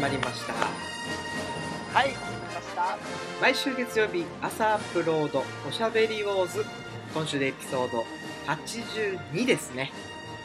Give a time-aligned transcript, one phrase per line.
[0.00, 2.98] まりましたはい、始まりました。
[3.40, 6.64] 毎週月曜日朝アップロードおしゃべりウォーズ
[7.12, 8.04] 今週でエピソード
[8.46, 9.92] 82ですね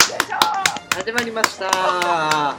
[0.10, 0.38] よいしょ
[0.98, 2.58] 始まりましたは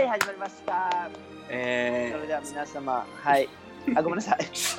[0.00, 1.10] い、始まりました。
[1.50, 3.48] えそれでは皆様、はい。
[3.94, 4.38] あ、ごめんなさい。
[4.38, 4.76] ー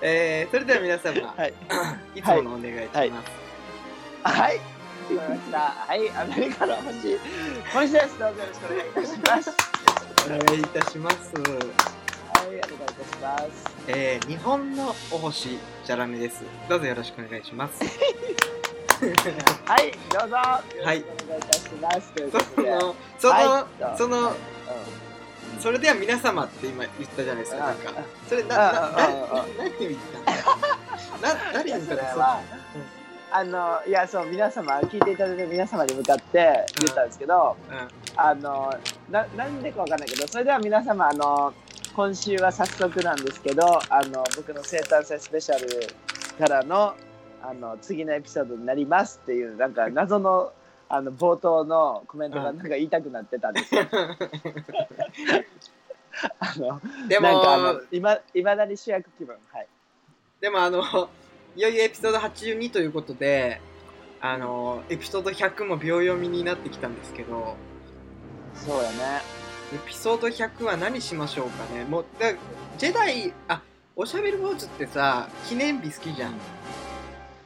[0.00, 1.54] えー、それでは皆様、はい。
[2.18, 3.10] いつものお願いします、はい
[4.24, 4.73] はい。
[5.06, 5.58] 始まりました。
[5.58, 7.18] はい、アメリカの星。
[7.72, 8.18] 今週です。
[8.18, 9.50] どうぞよろしくお願いいたします。
[10.24, 11.42] お願いいたしますは
[12.44, 12.72] い、お願いいた
[13.04, 13.74] します。
[13.88, 17.84] えー、日本のお星じゃらめですどうぞよろしくお願いします
[19.66, 20.36] はい、どうぞ。
[20.36, 21.04] はいお願いい
[21.42, 22.12] たします。
[22.56, 22.62] そ。
[22.62, 24.34] のその、はいそのうん
[25.60, 31.96] それでは皆様って今言ったじゃないですかなんかあそれなあなな何を言ったのな何いやを言ったの？
[31.96, 32.40] それは
[33.36, 38.72] あのいやそう皆様聞いていただいてる皆様に向かって言ったんですけど、うんあの
[39.10, 41.52] ななんでかわかんないけどそれでは皆様あの
[41.96, 45.66] 今週は早速なんですけどあの僕の生誕祭スペシャル
[46.38, 46.94] からの
[47.42, 50.52] あの次のエピソードになりますっていうなんか謎の
[50.88, 53.82] あの冒頭のコメントがなんか言いたくなってたんですよ。
[56.38, 59.66] あのでもなんかあのいまいまだに主役気分はい。
[60.40, 60.84] でもあの
[61.56, 63.60] いよいよエピソード82ということで
[64.20, 67.56] あのエピソード100も秒読みになってきたんですけど
[68.54, 69.20] そうやね。
[69.74, 72.32] エピソード100は何しましょうかねもうだ
[72.78, 73.60] ジェダイあ
[73.96, 76.34] おしゃべり坊主ってさ記念日好きじゃん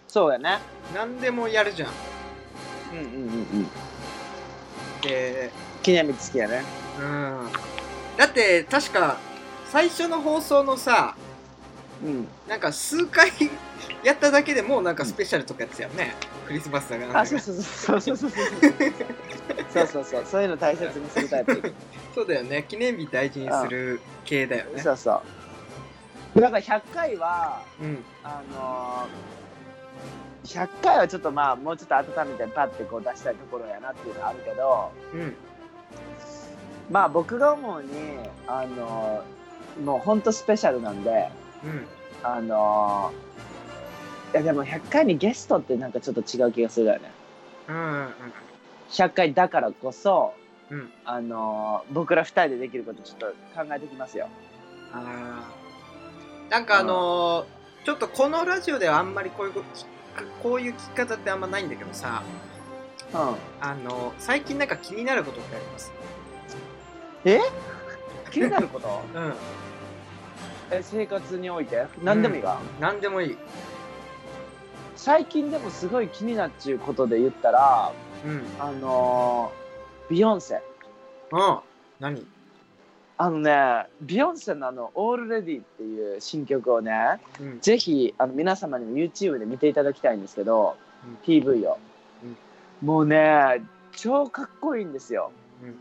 [0.07, 0.59] そうやね。
[0.95, 1.91] 何でもやるじゃん
[2.93, 3.17] うんうんうんう
[3.63, 3.67] ん。
[5.03, 5.51] で
[5.83, 6.63] 記念日好きやね。
[7.01, 7.49] うん
[8.17, 9.19] だって確か
[9.67, 11.17] 最初の放送のさ
[12.05, 12.29] うん。
[12.49, 13.31] なんか数回
[14.05, 16.15] やっただけでもうなんかスペシャルとかやってたよね、
[16.47, 18.43] クリスマスだからあ、そうそうそうそうそうそう。
[19.71, 20.25] そうそうそう。
[20.25, 21.75] そういうの大切にするタイプ。
[22.15, 25.23] そうだよね記念日大事にする系だよねそうそ
[26.35, 26.41] う。
[26.41, 35.35] だから100回は、うんあのー、100回はちょっとまあもうちょっと温めてパッてこう出したいところやなっていうのはあるけどうん
[36.91, 37.89] まあ僕が思うに
[38.47, 41.29] あのー、もうほんとスペシャルなんで
[41.65, 41.87] うん
[42.23, 43.28] あのー、
[44.33, 47.11] いやでも100回にゲストってなんかちょっと違う気がするよね。
[47.69, 48.09] うんうん
[48.91, 50.33] 100回だからこそ
[50.71, 50.79] うん。
[50.79, 54.29] うんあのー僕ら二人でできることちょっと考えてきますよ。
[54.93, 56.51] あー。
[56.51, 59.53] なんかあのーちょっとこのラジオではあんまりこういう
[60.43, 62.23] こういう聞き方ってあんまないんだけどさ。
[63.15, 63.21] うん。
[63.61, 65.91] あのー最近なんか気になることってあります？
[67.25, 67.41] え？
[68.31, 68.89] 気になること？
[69.15, 69.35] うん。
[70.71, 71.87] え生活において？
[72.03, 73.39] 何でもいいか、何でもいい
[74.99, 77.93] 最近でもすごい気になっちゅうことで言ったら
[78.27, 78.43] うん。
[78.59, 80.61] あのービヨンセ
[81.31, 81.59] うん
[82.01, 82.27] 何？
[83.17, 87.61] あのねビヨンセのあの「オールレディ」っていう新曲をねうん。
[87.61, 91.19] ぜひあの皆様にも YouTube で見ていただきたいんですけど、うん。
[91.25, 91.79] PV を、
[92.83, 93.63] もうね
[93.97, 95.31] 超かっこいいんですよ、
[95.63, 95.79] うん。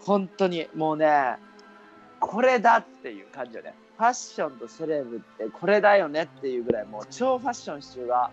[0.00, 0.68] 本当に。
[0.74, 1.36] もうね
[2.18, 8.30] これだっていう感じよねファッションとセレブってこれだよねっていうぐらいもう超ファッション集が、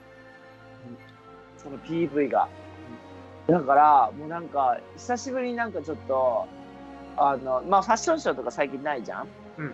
[1.57, 2.47] その PV が、
[3.47, 6.47] だからもうなんか久しぶりになんかちょっと
[7.17, 9.73] あのまあファッションショーとか最近ないじゃん、うん。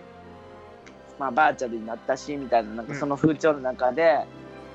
[1.16, 4.26] まあバーチャルになったしみたいななんかその風潮の中で、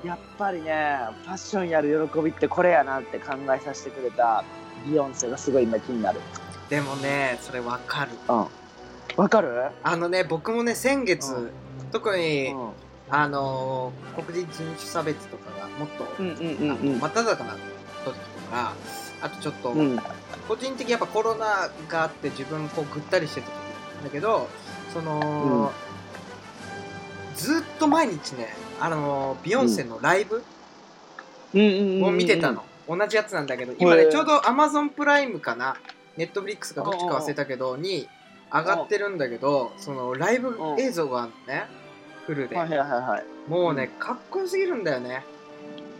[0.02, 4.42] やっぱりねファッションやる喜びってこれやなって考えさせてくれた
[4.86, 6.20] ビヨンセがすごい今気になる。
[6.70, 8.12] でもねそれわかる。
[8.30, 8.59] うん
[9.16, 9.70] わかる？
[9.82, 11.50] あのね僕もね先月、うん。
[11.92, 12.70] 特に、うん。
[13.10, 16.92] あのー黒人人種差別とかがもっと、うんうんうんあうん。
[16.94, 17.58] の真っ只中な時
[18.04, 18.12] と
[18.50, 18.72] か
[19.22, 19.98] あとちょっと、うん。
[20.48, 24.48] 個人的にやっぱコロナがあって自分こうぐったりしてた時だけど
[24.92, 25.70] その、
[27.36, 28.48] ずっと毎日ね
[28.80, 30.42] あのビヨンセのライブ
[31.54, 35.76] を見てたの、同じやつなんだけど今ねちょうどアマゾンプライムかな？
[36.16, 38.08] ネットフリックスかどっちか忘れたけどに
[38.52, 41.66] 上がってるんだけどそのライブ映像があるのね。
[42.26, 42.56] フルで。
[42.56, 43.24] はいはいはいはい。
[43.48, 45.24] もうねかっこよすぎるんだよね。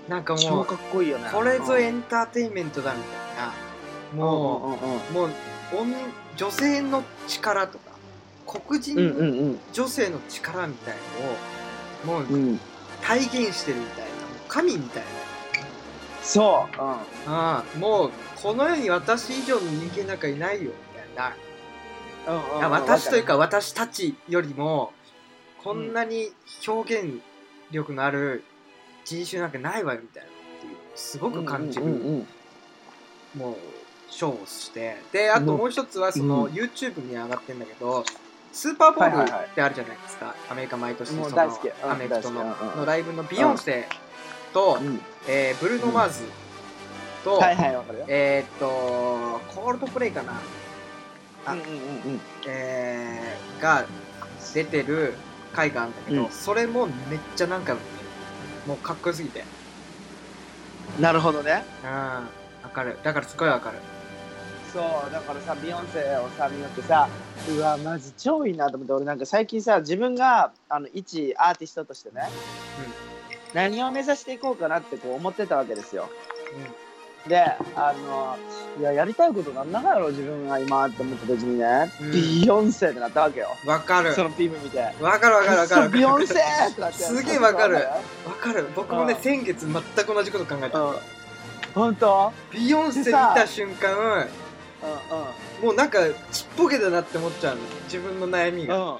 [0.08, 1.28] なんかもう超かっこいいよね。
[1.32, 1.80] これぞうん。
[1.80, 4.24] エンターテインメントだみたいな。
[4.24, 5.30] もううんうんうんもう
[5.82, 5.96] 女
[6.36, 7.84] 女性の力とか
[8.46, 9.60] 黒うん人うん。
[9.72, 10.94] 女性の力みたい
[12.06, 12.48] のをもううん。
[12.48, 12.60] うん
[13.02, 14.10] 体現してるみたいな。
[14.48, 15.02] 神みたい
[16.22, 18.10] そう、なああもう
[18.42, 21.34] この世に私以上の人間なんかいないよみたいな
[22.28, 24.92] うんうん私というか私たちよりも
[25.62, 26.32] こんなに
[26.66, 27.20] 表現
[27.70, 28.44] 力のある
[29.04, 31.84] 人種なんかないわよみたいなっていうすごく感じる、
[33.36, 33.56] もう
[34.10, 34.96] ショーをして。
[35.12, 38.04] であともう一つはその、うん YouTube に上がってんだけど
[38.52, 42.44] スーパーボールってあるじゃないですか、アメリカ毎年そのアメフトの
[42.76, 43.86] のライブのビヨンセ
[44.52, 45.00] と、うん。
[45.28, 46.24] えーブルーノ・マーズ
[47.24, 47.40] と、
[48.08, 48.66] えーっと
[49.54, 50.32] コールドプレイかな、
[51.50, 51.70] あうんうんうん。
[51.70, 51.76] う
[52.16, 52.20] ん。
[52.46, 53.84] えーが
[54.54, 55.14] 出てる
[55.52, 56.30] 回があるんだけど、うん。
[56.30, 58.10] それもめっちゃ何回も見てる
[58.68, 59.44] もうかっこよすぎて。
[60.98, 61.64] なるほどね。
[61.84, 61.90] うん。
[61.90, 62.24] わ
[62.72, 62.98] かる。
[63.02, 63.78] だからすごいわかる。
[64.72, 67.08] そうだからさビヨンセをさ見よってさ
[67.48, 72.22] うわマジ超いいなと思って俺なんか最近さ自分があの一アーティストとしてね、
[73.52, 76.08] 何を目指していこうかなってこう思ってたわけですよ
[77.28, 77.38] で
[77.76, 78.38] あの
[78.78, 82.12] いややりたいことなんだかやろ自分が今って思った時にね、うん。
[82.12, 83.48] ビヨンセってなったわけよ。
[83.64, 84.14] うんわかる。
[84.14, 84.78] その PV 見て。
[85.00, 85.90] わかるわかるわかる。
[85.90, 86.98] ビヨンセってなって。
[86.98, 87.74] すげえわかる。
[87.74, 88.68] わわかる。
[88.74, 89.20] 僕もねうん。
[89.20, 90.80] 先月全く同じこと考えた。
[90.80, 90.96] うん。
[91.74, 92.32] 本当？
[92.52, 95.98] ビヨンセ見た瞬間うんもうなんか
[96.32, 97.62] ちっぽけだなって思っちゃうの。
[97.84, 98.76] 自分の悩みが。
[98.76, 98.94] うん。
[98.94, 98.98] うん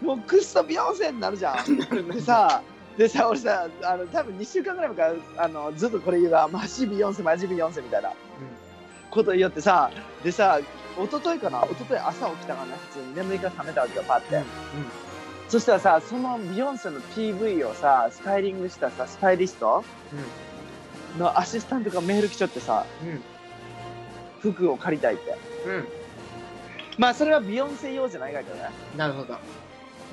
[0.00, 1.76] もうくっそビヨンセになるじゃん。
[2.08, 2.62] でさ
[3.00, 8.12] でさ俺さあの多分2週間ぐらい前からあのずっとこれ言うがマジビヨンセマジビヨンセみたいな。
[9.10, 9.90] こと言ってさ
[10.22, 10.60] でさ
[11.02, 11.64] 一昨日かな？
[11.64, 13.16] 一昨日朝起きたからね普通に。
[13.16, 14.44] 眠りから覚めたわけよパって、うん。
[15.48, 19.82] そしたらさそのビヨンセの PV をさスタイリングしたさスタイリスト
[21.18, 23.22] のアシスタントがメール来ちゃってさうん。
[24.52, 25.38] 服を借りたいって。
[25.64, 25.74] うん。
[25.76, 25.88] うん
[26.98, 28.68] まあそれはビヨンセ用じゃないがけどね。
[28.94, 29.38] なるほど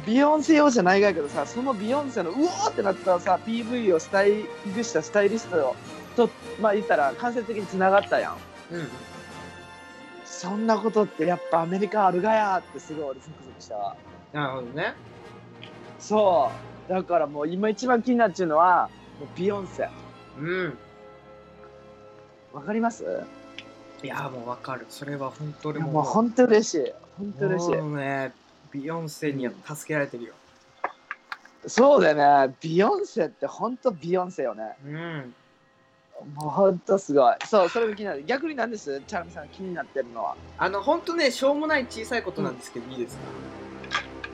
[0.06, 4.46] ビヨンセ用じゃないがけどさそのビヨンセのうおーってなったさ PV をスタイ
[4.76, 5.76] リしたスタイリスト
[6.16, 6.30] と
[6.62, 8.38] まあ言ったら間接的に繋がったやん。
[8.72, 8.88] うん。
[10.26, 13.96] そんなことってやっぱアメリカあるがやってすごい俺ゾクゾクしたわ。
[14.34, 14.94] なるほどね。
[16.00, 16.52] そ
[16.88, 16.92] う。
[16.94, 18.90] だからもう今一番気になっちゃうのは
[19.20, 19.90] もうビヨンセ。
[20.40, 20.78] うん。
[22.54, 23.04] わかります？
[24.04, 24.86] いやもうわかる。
[24.90, 25.94] それは本当にもう。
[25.94, 26.94] もう本当嬉しい。
[27.18, 27.76] 本当嬉しい。
[27.78, 28.32] もうね
[28.78, 30.34] ビヨンセには助けられてるよ。
[31.66, 32.56] そうだよね。
[32.62, 34.78] ビヨンセって本当ビヨンセよね。
[34.86, 35.34] うん。
[36.36, 37.36] もう本当すごい。
[37.46, 38.24] そうそれが気になる。
[38.24, 39.02] 逆になんです？
[39.08, 40.36] チャラミさん気になってるのは。
[40.58, 43.18] あの本当ねしょうもない小さいことなんですけど、いいです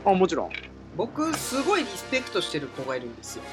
[0.04, 0.12] か？
[0.12, 0.50] あもちろん。
[0.98, 3.44] 僕すごいリスペクトしてる子がいるんですよ。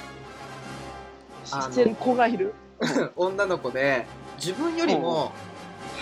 [1.52, 2.52] あの知ってる子がいる？
[3.16, 4.06] 女の子で
[4.36, 5.32] 自分よりも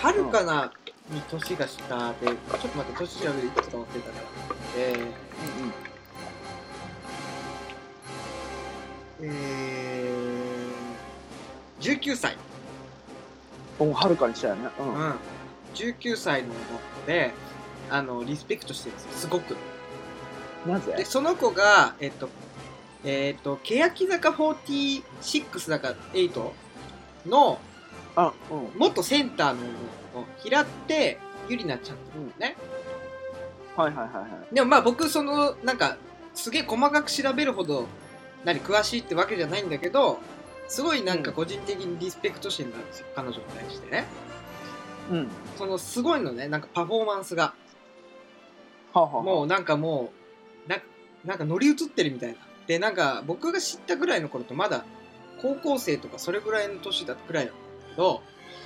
[0.01, 0.71] はるかな
[1.09, 4.25] に年が下でちょっと待って年調べるいくつか忘れたから。
[4.77, 5.07] えー、
[9.21, 12.37] えー、19歳。
[13.79, 14.67] うんはるかにしたよね。
[14.79, 14.89] ううん。
[14.89, 15.15] ん
[15.73, 17.31] 19歳の子で
[17.89, 19.11] あのリスペクトしてるんですよ。
[19.13, 19.55] すごく。
[20.65, 20.93] なぜ？
[20.97, 22.29] でその子がえっと
[23.03, 26.51] えっと欅坂46だか8
[27.25, 27.59] の
[28.15, 28.69] あうん。
[28.77, 29.59] 元センターの
[30.43, 31.17] 平手
[31.47, 32.55] ゆりなちゃんっていうのね、
[33.75, 34.55] はいはいはいはい。
[34.55, 35.97] でもまあ僕そのなんか
[36.33, 37.85] すげえ細かく調べるほど
[38.45, 40.19] 何詳しいってわけじゃないんだけど
[40.67, 44.05] すごいなんか個人的にリスペクトしてるんですよ、彼女に対してね。
[45.11, 45.27] うん。
[45.57, 47.53] そのすごいのねなんかパフォーマンスが。
[48.93, 50.11] はあはあもうなんかも
[50.67, 50.77] うな
[51.25, 52.35] なんか乗り移ってるみたいな。
[52.67, 54.85] でなんか僕が知ったぐらいの頃とまだ
[55.41, 58.21] 高校生とかそれぐらいの年だぐらいなんだけど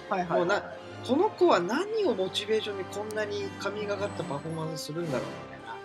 [0.10, 0.40] はいはいはい。
[0.40, 0.64] もうな
[1.08, 5.76] この子は何をモチベーションにこんなに神がかったパフォーマンスするんだろうみたいな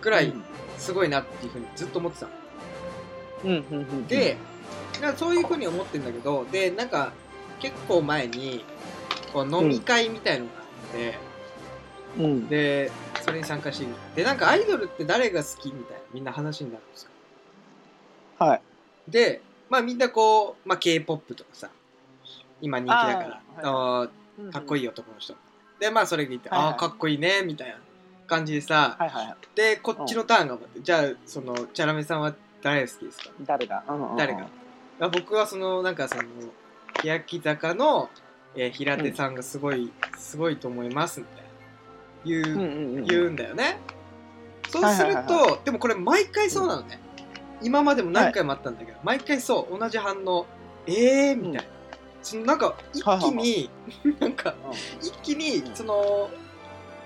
[0.00, 0.32] ぐらい
[0.78, 2.32] すごいなっていうふうにずっと思ってたの。
[3.44, 3.78] うんうんうん。
[3.78, 4.36] うんで
[5.00, 7.12] なんかそういうふうに思ってんだけどでなんか
[7.60, 8.64] 結構前に
[9.32, 11.14] こう飲み会みたいのがあって、
[12.18, 12.48] うん。
[12.48, 12.90] で
[13.22, 17.10] それに参加してでなんかアイドルって誰が好きみたいなみんな話になるんですよ。
[18.38, 18.62] はい。
[19.08, 21.70] でまあみんなこう、まあ、k p o p とかさ
[22.60, 24.08] 今人気だから
[24.52, 25.34] かっこいい男の人。
[25.80, 26.68] でまあそれ聞いて、はいはい。
[26.68, 27.76] ああかっこいいねみたいな
[28.26, 29.26] 感じでさ、はいはい。
[29.26, 33.30] はいでこっちのターンが待ってじゃあそのチャラメさんは誰が好きですか？
[33.44, 33.84] 誰が？
[33.88, 34.16] うんうんうん。
[34.16, 34.48] 誰が？
[35.00, 36.22] あ僕はそのなんかその
[37.02, 38.10] 欅坂の、
[38.56, 41.48] えー平手さんがすごい、すごいと思いますみたいな。
[42.24, 43.78] 言う,、うんうんうん言うんだよね。
[44.68, 46.98] そうすると、はいはいはいでもこれ毎回そうなのね、
[47.62, 50.46] 今までも何回もあったんだけど、毎回そう同じ反応。
[50.86, 51.62] えーみたいな、
[52.22, 53.70] そのなんか一気に、
[54.20, 54.54] なんか
[55.00, 55.74] 一気にうん。
[55.74, 56.30] その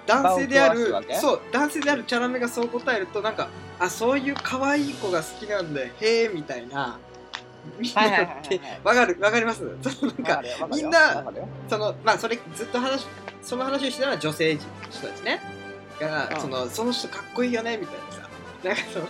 [0.07, 5.93] 男性であるそう男性であるチャラメがそう答えるとなんかあそういう可愛い子が好きなんだよ。
[6.01, 6.99] へえみたいな
[8.83, 9.63] わかるわかります？
[9.83, 11.25] そのなんかみんな
[11.69, 13.07] そのまあそれずっと話
[13.43, 14.67] その話をしてたのは女性人
[15.09, 15.41] たちね。
[16.01, 16.41] が、うん。
[16.41, 18.29] そのその人かっこいいよねみたいなさ。
[18.65, 19.07] なんかその、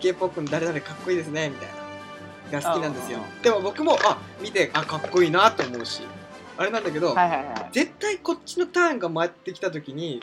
[0.00, 1.74] k p o p の誰々かっこいいですねみたいな
[2.50, 3.18] が好きなんですよ。
[3.18, 6.02] うんうんでも僕もあ見てあかっこいいなと思うし。
[6.58, 7.68] あれなんだけど、はいはいはい。
[7.72, 10.22] 絶対こっちのターンが回ってきた時に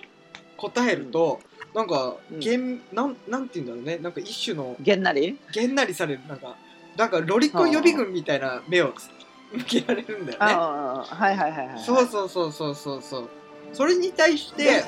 [0.58, 1.40] 答えると、
[1.76, 2.40] なんかうん。
[2.40, 3.98] げんなんなんて言うんだろうね。
[4.02, 5.38] なんか一種のげんなり？
[5.54, 6.22] げんなりされる。
[6.28, 6.56] なんか
[6.98, 8.94] なんかロリコン予備軍みたいな目を
[9.52, 10.46] 向けられるんだよね。
[10.46, 13.30] はいはいはいはいそうそうそうそうそうそう。
[13.72, 14.84] それに対して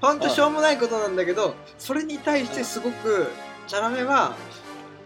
[0.00, 0.20] ほん。
[0.20, 3.30] としょうもないことなんだけどそれに対してすごく
[3.66, 4.34] チャラメは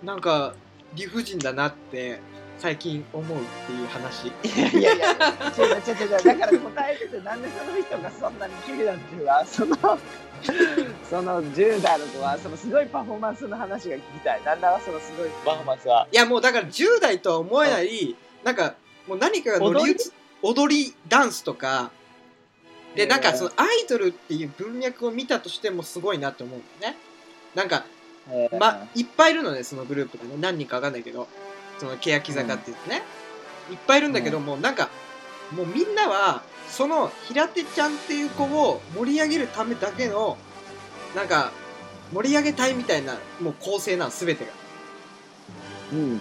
[0.02, 0.54] なんか
[0.95, 2.21] 理不尽だなって
[2.59, 4.28] 最近思うっていう話。
[4.28, 5.12] いやいやいや
[5.57, 6.25] 違う違う違う。
[6.25, 9.76] だから答えててなんでその人がそんなに綺麗なんていうかその
[11.09, 14.45] その10代の子はそのすごいパフォーマンスの話が聞きたい。
[14.45, 15.30] なんだそのすごい。
[15.45, 16.09] パフォーマンスは。
[16.11, 18.75] いやもうだから10代とは思えないなんか
[19.07, 19.97] もう何かが乗り移
[20.42, 20.95] 踊り？
[21.09, 21.90] ダンスとか。
[22.95, 26.99] でなんかそのアイドルっていう文脈を見たとしてもすごいなって思うんだよね。
[27.54, 27.85] なんか
[28.32, 28.58] えー。
[28.58, 30.30] まいっぱいいるのねそのグループがね。
[30.38, 31.28] 何人かわかんないけど。
[31.78, 33.02] その欅坂って言ってね、
[33.70, 34.90] いっぱいいるんだけど、もうなんか
[35.56, 40.37] もうみんなはその平手ちゃんっていう子を盛り上げるためだけの
[41.16, 41.52] なんか
[42.12, 44.50] 盛り上げたいみたいなもう構成なの全てが。
[45.94, 46.20] うん。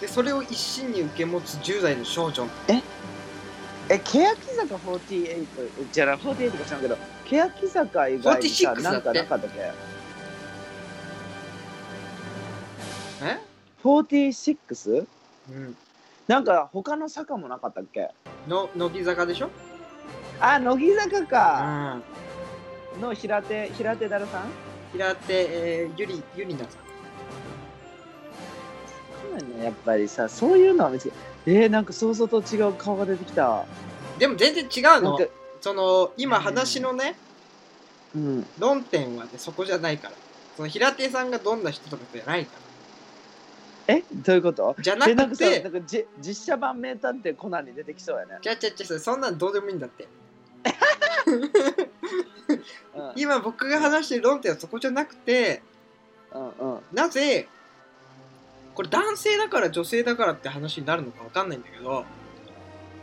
[0.00, 2.44] でそれを一心に受け持つ10代の少女。
[2.66, 2.82] え？
[3.98, 5.46] 欅坂48
[5.92, 9.70] じゃない48か知らんけど欅坂以外にさ46なんかなかったっけ？
[13.82, 15.06] 46?
[15.50, 15.76] うん。
[16.28, 18.10] なんか他の坂もなかったっけ？
[18.48, 19.50] の乃木坂でしょ？
[20.40, 22.02] あ乃木坂うかん。
[23.00, 24.42] の平手平手だるさん？
[24.92, 26.68] 平手、えー、ゆりゆりなさん。
[26.70, 26.76] そ
[29.36, 31.12] うだねやっぱりさそういうのは別に。
[31.44, 33.64] えー、なんか想像と違う顔が出てきた。
[34.18, 35.18] でも全然違うの。
[35.18, 37.16] なんかその今話のね、
[38.14, 38.46] うん。
[38.58, 40.14] 論点はねそこじゃないから。
[40.56, 42.52] その平手さんがどんな人とかじゃないか
[43.88, 44.74] えどういうこと？
[44.76, 50.08] らじゃなでなんくてかさなんかじ実写版名探偵コナンに出てきそうやね、じゃあじゃあじゃあそんなんどうでもいいんだって。
[51.26, 55.62] うん、 今僕が話してる論点はそこじゃなくて
[56.32, 56.80] うんうん。
[56.92, 57.48] なぜ
[58.74, 62.04] これ男性だから女性だからって話になるのかわかんないんだけど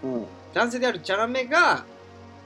[0.03, 0.25] うん。
[0.53, 1.85] 男性であるチャラメが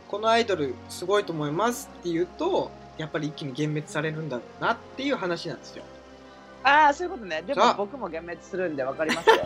[0.09, 5.83] このアイドルすごいと思いますって言うとやっぱり一気に幻滅されるんだろうなっていう話なんですよ
[6.63, 7.41] ああそういうことね。
[7.41, 9.35] でも僕も幻滅するんでわかりますよ。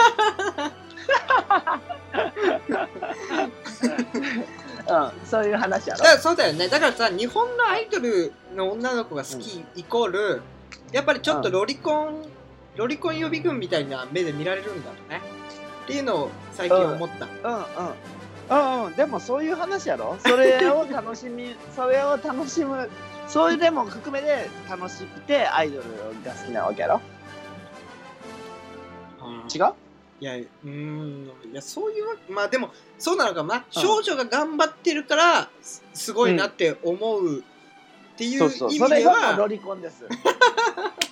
[4.90, 5.12] うん。
[5.26, 6.04] そういう話やろ。
[6.04, 6.68] だそうだよね。
[6.68, 10.42] だからさ日本のアイドルの女の子が好きイコール
[10.92, 12.26] やっぱりちょっとロリコン、
[12.76, 15.22] ロリコン予備軍みたいな目で見られるんだろうね。
[15.84, 17.56] っていうのを最近思った、うん。
[17.56, 17.64] うん。
[18.50, 18.86] うん。
[18.86, 18.94] うん。
[18.96, 20.18] でもそういう話やろ。
[20.20, 22.90] それを楽しみ それを楽しむ
[23.28, 25.84] そういうでも含めで楽しくてアイドル
[26.24, 27.02] が好きなわけやろ？
[29.54, 29.74] 違う？
[30.20, 31.26] いやうーん。
[31.52, 37.42] いやそういうわまあでもそうなのかもな、少女が頑張ってるからすすごいなって思うっ
[38.18, 38.74] ていうそうそう。
[38.74, 40.06] 意それがもう味ではロリコンです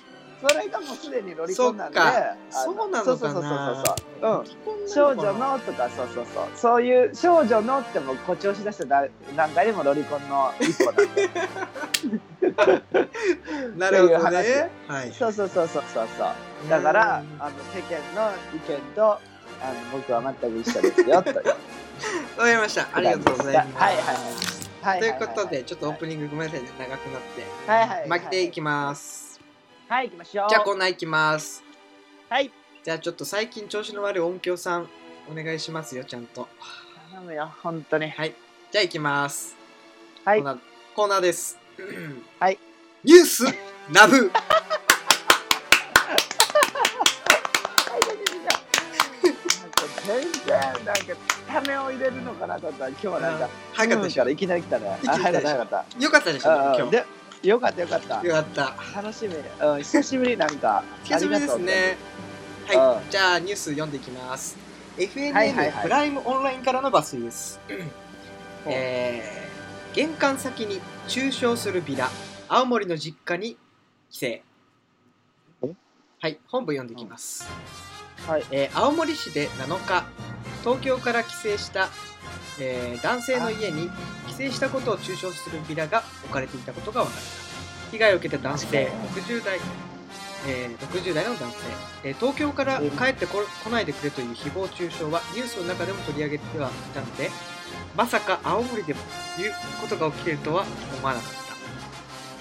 [0.48, 1.98] それがもうすでにロリコンなんで。
[2.50, 3.04] そうなのかな。
[3.04, 3.84] そうそうそうそう
[4.22, 4.40] そう。
[4.82, 4.88] うん。
[4.88, 6.44] 少女のとかそうそうそう。
[6.54, 11.30] そういう少女のってもう誇張しだしただ段階でもロリコンの一歩なんで。
[13.76, 14.70] なるほどね。
[14.86, 15.12] はい。
[15.12, 16.28] そうそうそうそうそうそう。
[16.70, 17.42] だからうん。
[17.42, 19.20] あの世間の意見とあの
[19.92, 21.36] 僕は全く一緒ですよという。
[22.38, 22.86] わかりました。
[22.92, 23.82] ありがとうございます。
[23.82, 24.04] はいはい
[24.82, 26.68] はいということでちょっとオープニングごめんなさいね。
[26.78, 27.42] 長くなって。
[27.66, 29.25] はいはい巻きでいきます
[29.88, 30.48] はい行きましょう。
[30.48, 31.62] じゃあコーナーいきます。
[32.28, 32.50] はい。
[32.82, 34.88] じゃあちょっと最近調子の悪い音響さん
[35.30, 36.48] お願いしますよちゃんと。
[37.12, 38.10] 頼むよ本当に。
[38.10, 38.34] はい。
[38.72, 39.56] じゃあいきます。
[40.24, 40.42] はい。
[40.42, 40.58] コーナー
[40.96, 41.56] コーナーです。
[42.40, 42.58] はい。
[43.04, 43.44] ニュース
[43.92, 44.32] ナブ。
[50.04, 51.02] 全然なんか
[51.48, 53.48] ためを入れるのかなと思ったら今日はなんか。
[53.72, 54.22] 早かったでしょ。
[54.22, 54.98] うんからいきなり来たね。
[55.04, 57.04] 早かった早かっよかったでしたょ今うんうんで
[57.42, 58.20] よかったよかった。
[58.20, 58.74] 日よかった。
[58.94, 60.82] 楽しみうん久しぶりなんか。
[61.04, 61.96] 久しぶりですね。
[62.68, 63.04] ありがとうはい。
[63.10, 64.56] じゃあニュース読んでいきます。
[64.96, 65.82] FNN、はいはいはい。
[65.82, 67.60] プライムオンラインからの抜粋です。
[68.66, 69.46] えー
[69.94, 70.78] 玄関先に
[71.08, 72.10] 駐車するビラ。
[72.48, 73.56] 青森の実家に
[74.10, 74.42] 帰
[75.62, 75.66] 省。
[76.18, 76.38] はい。
[76.48, 77.48] 本部読んでいきます、
[78.26, 78.44] はい。
[78.50, 80.04] えー青森市で7日
[80.60, 81.88] 東京から帰省した、
[82.60, 83.90] えー男性の家に
[84.26, 87.90] 帰省したことを中傷するビラが置かれていたことが分かった。
[87.92, 89.60] 被害を受けた男性60代、
[90.48, 91.56] えー60代の男性、
[92.04, 97.30] えー東京から帰ってこ来ないでくれという誹謗中傷はニュースの中でも取り上げてはいたので
[97.96, 99.02] まさか青森でもい
[99.46, 100.64] うことが起きているとは
[100.98, 101.46] 思わなかった。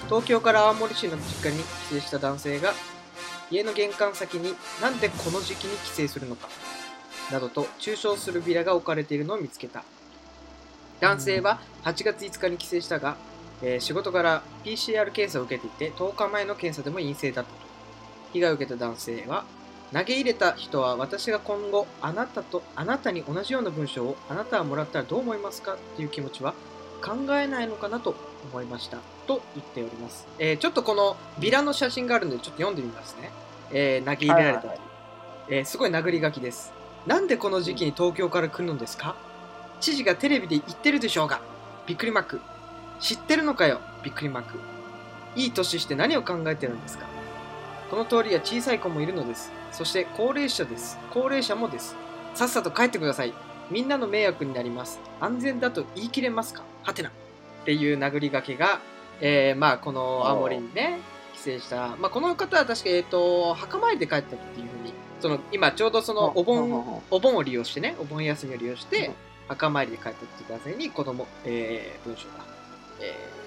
[0.08, 2.74] 東京から青森市の実家に帰省した男性が
[3.50, 6.48] 家の玄関先になんでこの時期に帰省するのか
[7.32, 9.84] などと中傷するビラが置かれているのを見つけた
[11.02, 13.16] 男性は8月5日に帰省したが、
[13.62, 17.58] えー仕事から PCR 検査を受けていて10日前の検査でも陰性だったと。
[18.34, 19.46] 被害を受けた男性は
[19.94, 25.75] 投げ入れた人は私が今後あなたとあなたに同じような文章をあなたはもらったらどう思いますか？
[25.75, 26.54] っていう気持ちは
[27.02, 28.16] 考えないのかなと
[28.52, 28.98] 思いました。
[29.28, 33.32] と言っております、えーちょっとこのビラの写真があるのでちょっと読んでみますね、
[33.72, 34.80] えー投げ入れられたと、はい。
[35.50, 36.74] えーすごい殴り書きです。
[37.08, 39.16] なんでこの時期に東京から来るのですか？
[39.79, 41.41] 知事がテレビで言ってるでしょうが
[41.88, 42.41] びっくりマーク。
[43.00, 44.58] 知ってるのかよびっくりマーク。
[45.36, 47.05] いい年して何を考えてるんですか。
[47.89, 49.51] この通りは小さい子もいるのです。
[49.72, 50.98] そして高齢者です。
[51.12, 51.96] 高齢者もです。
[52.34, 53.34] さっさと帰ってください。
[53.70, 55.00] みんなの迷惑になります。
[55.20, 56.63] 安全だと言い切れますか。
[56.84, 57.10] はてな。
[57.10, 57.12] っ
[57.65, 58.79] ていう殴り書きが、
[59.22, 61.00] えーまあこの青森にね
[61.34, 69.13] 帰省した、まあ、この方は確か、えー、と墓参りで帰ったっていうふうにその今ちょうどそのお盆、盆お盆を利用してね、お盆休みを利用して、うん
[69.48, 72.46] 墓参りで帰ったっていう男性に子供、えー文章が、
[73.02, 73.46] えー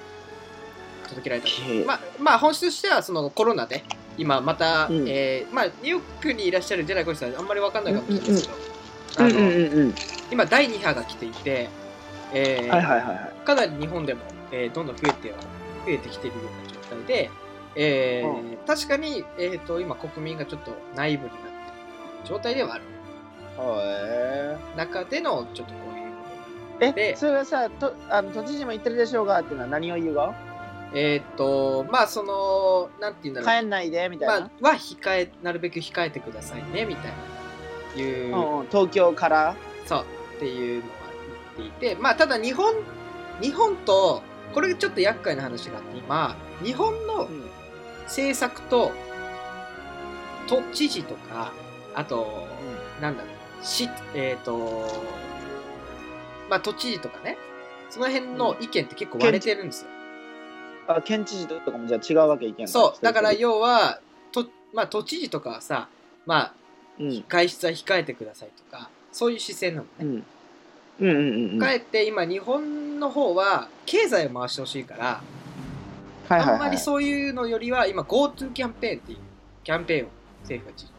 [1.08, 1.48] 届けられた。
[1.86, 3.82] まあ、まあ本質としてはそのコロナで
[4.18, 5.08] 今また、うん。
[5.08, 9.78] えーまあ、ニューヨークにいらっしゃるジェラコシさんあんまりわかんないかもしれないですけど、あのうんうんうん。
[9.80, 9.94] うん
[10.30, 11.70] 今第2波が来ていて、
[12.34, 13.46] えーはいはいはいはい。
[13.46, 14.20] かなり日本でも、
[14.52, 15.38] えーどんどん増えては
[15.86, 17.30] 増えてきているような状態で、
[17.76, 21.52] えーう確かに、えー、と今国民がちょっと内部になっている
[22.26, 22.84] 状態ではある。
[22.84, 22.86] へ
[24.76, 26.12] 中でのちょっとこういう
[26.80, 27.16] えで。
[27.16, 30.34] それがさとあの都知事も言ってるでしょうがっていうのは何を言うが？
[30.94, 33.60] えーっとまあそのなんて言うんだろう。
[33.60, 37.12] 帰んないでみたいな、まあは控えなるべく控えてくださいねみたい
[37.96, 38.02] な。
[38.02, 39.56] いう、うんうん、東京から。
[39.86, 40.04] そう
[40.36, 40.96] っていうのは
[41.56, 41.96] 言っていて。
[42.00, 42.72] まあただ日本
[43.40, 44.22] 日本と
[44.54, 47.44] これちょっと厄介な話があって今日本のうん
[48.04, 48.92] 政策と
[50.46, 51.52] 都知事とか
[51.94, 52.46] あと
[53.02, 54.88] なんだろう市えっ、と
[56.48, 57.36] まあ都知事とかね
[57.90, 59.90] その辺の意見って結構割れてるんですよ、
[60.86, 64.00] あ県知事とかもじゃあ違うわけいけんそうだからよ、要は
[64.32, 65.88] と、まあ、都知事とかはさ
[66.26, 66.54] まあ
[66.98, 67.24] うん。
[67.28, 70.08] 外出は控えてくださいとかそういう姿勢なのね、うん、
[71.00, 71.58] うんうんうんうん。
[71.58, 75.22] かえって今日本の方は経済を回してほしいから、
[76.28, 76.54] はいはいはい。
[76.54, 79.18] あんまりそういうのよりは今 GoTo キャンペーンっていう
[79.64, 80.08] キャンペーンを
[80.42, 80.90] 政府が実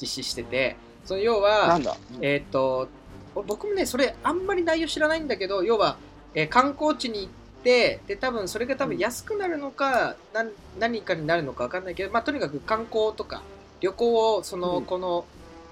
[0.00, 1.78] 実施しててその要は
[2.20, 2.88] えっ、と
[3.34, 5.96] 僕もねそれあんまり内容知らないんだけど要は、
[6.34, 7.28] えー観光地に行っ
[7.62, 13.42] てで多分それが多分安くなるのか何何かになるのか分かんないけど、まあ、とにかく観光とか
[13.80, 14.84] 旅行をその、うん。
[14.84, 15.24] この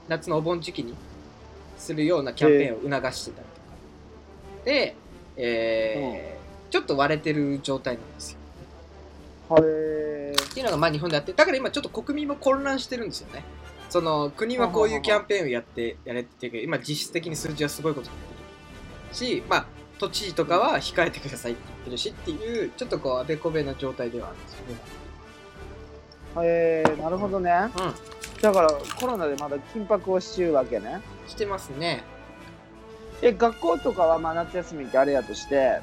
[0.08, 0.94] 夏のお盆時期に
[1.78, 3.76] するようなキャンペーンを促してたりとか。
[4.64, 4.96] で、
[5.36, 6.42] えー
[6.72, 8.38] ちょっと割れてる状態なんですよ。
[9.58, 13.44] へっていうのがまあ日本であってだから今ちょっと国民も混乱してるんですよね
[13.92, 18.34] その国はこういうキャンペーンをやってやれっていうか今実質的に数字はすごいことになって
[19.10, 19.66] るしまあ
[19.98, 24.80] 都知事とかは控えてくださいって言ってるしっていうちょっとこうあべこべな状態ではあるんですよね。
[26.42, 27.50] えー、なるほどね。
[27.50, 28.40] うん。
[28.40, 31.02] だからコロナでまだ緊迫をしちゅうわけね。
[31.28, 32.02] してますね
[33.24, 35.78] え学校とかはまあ夏休みってあれやとして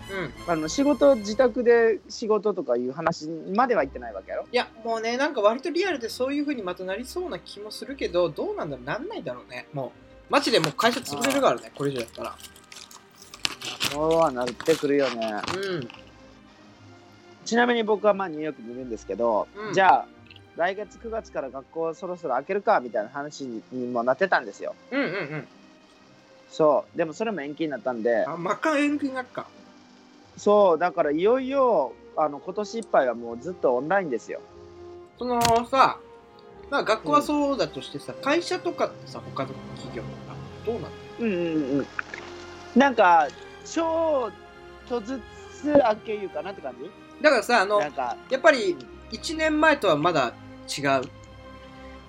[0.47, 0.51] うん。
[0.51, 4.45] あの仕事自宅で仕事とかいう話までは言ってないわけやろ？
[4.51, 8.85] いやもうねなんか割とリアルでそういう風にまたなりそうな気もするけどどうなんだろう？
[8.85, 9.67] なんないだろうね。
[9.73, 9.93] も
[10.29, 12.35] うマジでもう会社潰れるからねこれ以上やったら。
[13.91, 15.33] そうはなってくるよね。
[15.55, 15.89] うん。
[17.45, 19.73] ちなみに僕はまあニューヨークにいるんですけど、うん。
[19.73, 20.05] じゃあ
[20.57, 24.75] 来月9月から学校そろそろ開けるかみたいな話にもなってたんですよ。
[24.91, 25.47] うんうんうん
[26.49, 26.97] そう。
[26.97, 28.25] でもそれも延期になったんで。
[28.25, 29.45] あ真っ赤延期になっか。
[30.37, 34.41] そうだからいよいよあの今年いっぱいはもうずっとオンラインですよ。
[35.17, 35.97] そのさ、
[36.69, 40.35] まあ学校はそうだとしてさ、会社とかってさ、他の企業とか、
[40.65, 40.87] どうなの？
[41.19, 41.35] うんう
[41.75, 41.87] んうん
[42.75, 43.27] なんか
[43.65, 44.31] 超
[44.87, 45.19] とず
[45.53, 46.89] つ明けいうかなって感じ？
[47.21, 48.77] だからさ、あのな、んかやっぱり
[49.11, 50.33] 1年前とはまだ
[50.77, 51.01] 違う？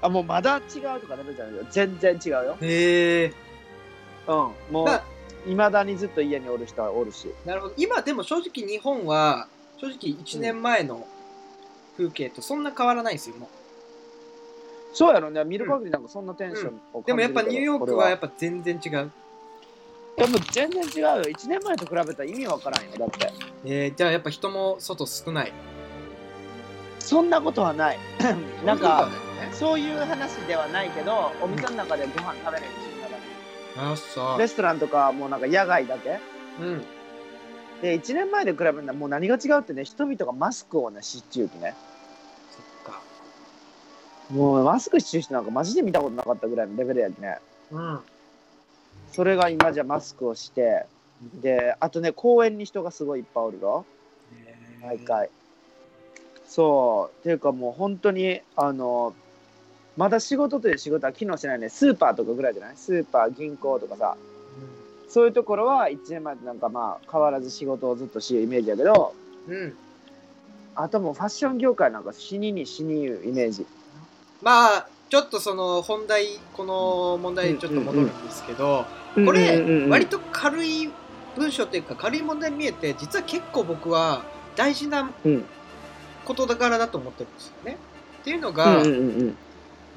[0.02, 1.56] あもうまだ違うとかレベルじゃない？
[1.56, 2.56] よ全然違うよ。
[2.60, 3.32] へえ。
[4.30, 4.72] うん。
[4.72, 5.04] もうだ
[5.46, 7.28] いまだにずっと家におる人はおるし。
[7.44, 7.74] なるほど。
[7.76, 11.06] 今でも正直日本は、正直1年前の
[11.96, 13.48] 風景とそんな変わらないんですよ、も
[14.92, 15.42] そうやろね。
[15.44, 17.04] 見る限りなんかそんなテンションをう。
[17.04, 19.10] でもやっぱニューヨークはやっぱぱ全然違う。
[20.16, 21.22] でも全然違うよ。
[21.22, 23.32] 1年前と比べたら意味わからんよだって。
[23.64, 25.52] えー、じゃあやっぱ人も外少ない。
[26.98, 27.98] そんなことはない。
[28.66, 29.08] なんか
[29.52, 32.89] そういう話ではないけどお店の中でご飯食べれるし
[33.80, 36.20] あ、そレストランとかもうなんか野外だけ
[36.60, 36.62] う。
[36.62, 36.84] うん。
[37.82, 41.74] で1年前で比べるのはもう何が違うってね人々がマスクをねしっちゅうきね
[42.84, 43.00] そっか。
[44.30, 47.38] もうマスクしちゅう人なんかマジで見たことなかったぐらいのレベルやきね
[47.70, 48.00] うん。
[49.12, 50.86] それが今じゃマスクをして
[51.40, 53.84] であとね公園に人がすごいいっぱいおるよ
[54.82, 55.30] 毎回
[56.46, 59.14] そうっていうかもう本当にあの
[60.00, 61.68] まだ仕事という仕事は機能してないね。
[61.68, 62.76] スーパーとかぐらいじゃない？
[62.76, 64.16] スーパー銀行とかさ。
[65.08, 69.12] そういうところは1年前となんかまあ変わらず仕事をずっとしようイメージやけど
[69.48, 69.76] うん、うん
[70.76, 73.66] あともうファッション業界なんか死にに死にいうイメージ。
[74.40, 80.88] まあちょっとその本題この問題にちょっと戻るんですけど、これうんうんうん割と軽い
[81.36, 84.22] 文章というか軽い問題に見えて実は結構僕は
[84.56, 85.44] 大事なうん。
[86.24, 87.76] 事柄だと思ってるんですよね。
[88.20, 89.36] っていうのが、うんうんうん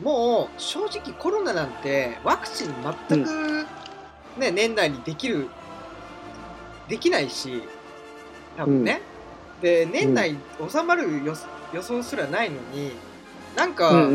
[0.01, 2.73] もう正直コロナなんてワクチン
[3.10, 3.65] 全く、
[4.38, 5.47] ね年内にできる
[6.88, 7.62] できないし
[8.58, 9.01] 多分ね、
[9.62, 10.38] で年内
[10.69, 11.34] 収まる予
[11.73, 12.91] 予想すらないのに
[13.56, 14.08] なんか、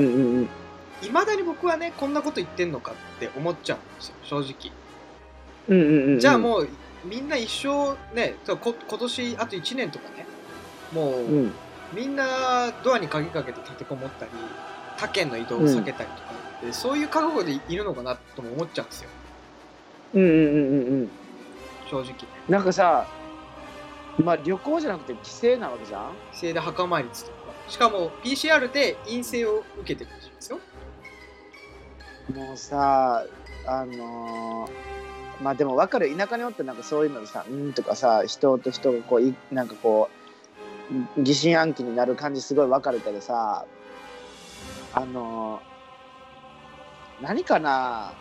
[1.02, 4.72] いまだに僕はねこんなこと言ってんのかって思っちゃうんですよ正直。
[5.68, 6.68] うんうんうんじゃあもう
[7.04, 10.26] みんな一生ねこ今年あと1年とかね
[10.92, 11.52] もう、うん。
[11.94, 14.30] みんなドアに鍵かけて立てこもったり
[14.98, 19.10] 他県の移動を避けたりとかって、そういう覚悟でいるのかなとも思っちゃうんですよ。
[20.14, 20.48] うんうんうんうん
[21.02, 21.10] うん
[21.90, 22.08] 正直。
[22.12, 22.14] ね
[22.48, 23.06] なんかさ
[24.22, 26.12] まあ旅行じゃなくて帰省なわけじゃん？
[26.32, 27.36] 帰省で墓参りですとか。
[27.68, 30.58] しかも PCR で陰性を受けてるらしいですよ。
[32.34, 33.24] もうさ
[33.66, 34.70] あのー
[35.40, 36.12] まあでも分かる。
[36.16, 40.10] 田舎におってなんかそういうのでさ「うん」とかさ人と人がこういなんかこ
[41.16, 43.64] う疑心暗鬼になる感じすごい分かるけどさ
[44.98, 48.12] あのー何かな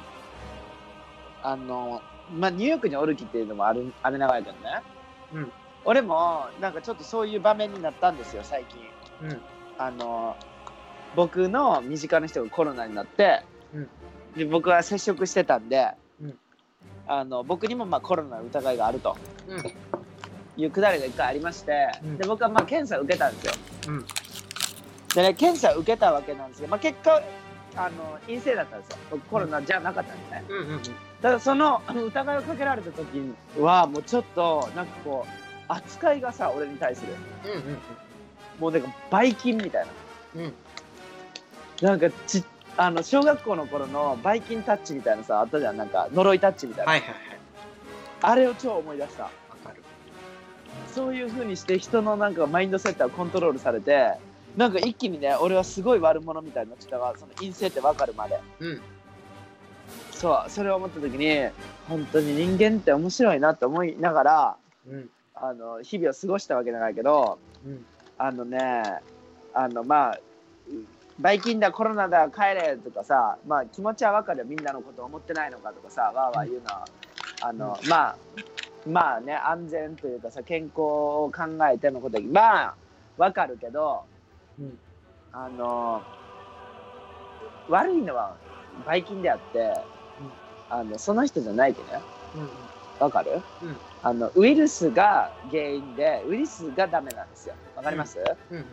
[1.43, 4.81] あのーまあニューヨークにおるきっていうのもあるあれながらやけどね、
[5.33, 5.51] うん。
[5.85, 8.79] 俺もなんかちょっとそういう場面になったんですよ最近。
[9.29, 9.41] うん。
[9.77, 10.35] あの
[11.15, 13.89] 僕の身近な人がコロナになって、うん。
[14.35, 16.37] で僕は接触してたんで、うん。
[17.07, 19.15] あの僕にもまあコロナの疑いがあると。
[19.47, 19.63] うん。
[20.61, 22.17] いうくだりが一回ありまして、うん。
[22.17, 23.53] で僕はまあ検査を受けたんですよ。
[25.09, 27.21] うんでね検査を受けたわけなんですけど、まあ、結果
[27.75, 28.97] あの陰性だったんですよ。
[29.11, 30.43] 僕コロナじゃなかったんですね。
[30.49, 30.81] うんうんうん。
[31.21, 33.05] ただその疑いをかけられた時
[33.59, 35.31] はもうちょっとなんかこう
[35.67, 37.13] 扱いがさ俺に対する。
[37.45, 37.77] うんうん
[38.59, 39.91] もうなんかばい菌みたいな。
[40.35, 40.41] うん。
[40.45, 40.53] うん
[41.81, 42.43] なんかち
[42.75, 45.77] あの小学校の頃のバイキンタッチみたいなさあったじゃん。
[45.77, 47.17] なんか呪いタッチみたいな、はいはいはい。
[48.21, 49.23] あれを超思い出した。
[49.23, 49.29] わ
[49.63, 49.83] かる。
[50.95, 54.13] そういう風にして人のなんかマインドセットがコントロールされて
[54.57, 58.39] なんか一気にね俺はすごい悪者みたいになってたがその陰性って分かるまで。
[58.59, 58.81] うん。
[60.11, 60.49] そう。
[60.49, 61.49] それを思った時に
[61.87, 64.57] 本当に人間って面白いなって思いながら
[64.89, 65.09] うん。
[65.35, 67.85] あの日々を過ごしたわけじゃないけどうん。
[68.17, 68.83] あのね
[69.53, 70.19] あのまあ
[71.19, 74.45] バイキンだコロナだ帰れとかさまあ気持ちは分かるよ。
[74.45, 76.85] みんなのこと思ってないのかとかさわーわー言うのは。
[77.41, 78.17] あの、まあ
[78.87, 82.75] まあね安全というかさ健康を考えてのことまあ
[83.17, 84.03] 分かるけど
[84.59, 84.79] うん。
[85.33, 86.01] あの
[87.69, 88.35] 悪いのは
[88.85, 89.73] バイキンであって、
[90.69, 92.01] あのその人じゃないけどね。
[92.35, 92.49] うん
[92.99, 93.77] わかる、うん。
[94.01, 97.53] あのウイルスが原因でウイルスがダメなんですよ。
[97.75, 98.17] わかります、
[98.49, 98.57] うん。
[98.57, 98.65] うん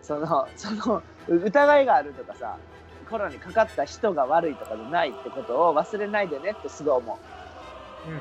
[0.00, 2.56] そのその疑いがあるとかさ
[3.08, 7.18] コロナにかかった人が悪いとかじゃないってことを忘れないでねってすごい思
[8.06, 8.10] う。
[8.10, 8.20] うん。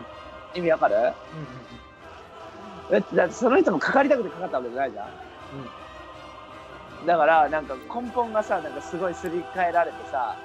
[0.56, 0.95] 意味わかる？
[0.95, 1.13] うん
[2.89, 5.08] だってだってその人もかかりたくてかかったわけじゃないじゃん、
[7.06, 10.38] だからなんか根本がさなんかすごいすり替えられてさ、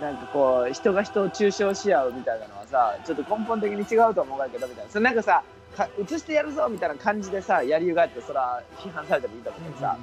[0.00, 4.90] なんかこう人が人を中傷し合うみたいなのはさちょっと根本的に違うと思うけどみたいな。
[4.90, 5.42] それなんかさ
[5.76, 9.96] か移してやるぞみたいな感じでさやりようがあってそれは批判されてもいいと思うけどさ、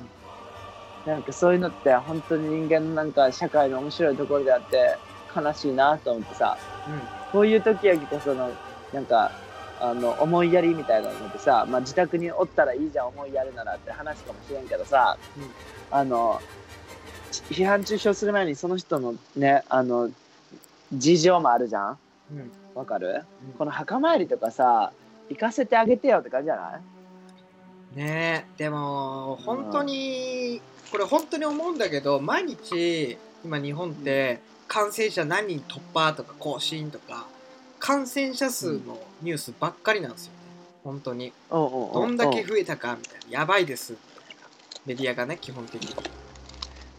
[1.05, 4.97] なんかそういうのって本当に人間のなんか社会の面白いところであって
[5.35, 6.57] 悲しいなと思ってさ
[7.31, 8.51] こういう時やきこその
[8.93, 9.31] なんか
[9.81, 15.43] あの思いやりみたいなのってさ、まあ、自宅におったらいいじゃん思いやるならって話かもしれんけどさ、うん。
[15.91, 16.41] あの
[17.31, 20.09] ち批判中傷する前にその人のねあの
[20.93, 21.97] 事情もあるじゃん？
[22.31, 22.37] うん。
[22.39, 23.53] うんわかる、うん。
[23.53, 24.91] この墓参りとかさ
[25.29, 26.79] 行かせてあげてよって感じじゃな
[27.95, 27.97] い？
[27.97, 30.61] ねえでも本当に
[30.91, 37.25] これ本当に思うんだけど毎日今日本って感染者何人突破とか更新とか
[37.79, 40.39] 感染者数のニュースばっかりなんですよね。
[40.83, 41.33] 本当に。
[41.49, 44.49] どんだけ増えたかみたいなやばいですみたいな
[44.85, 45.95] メディアがね基本的に。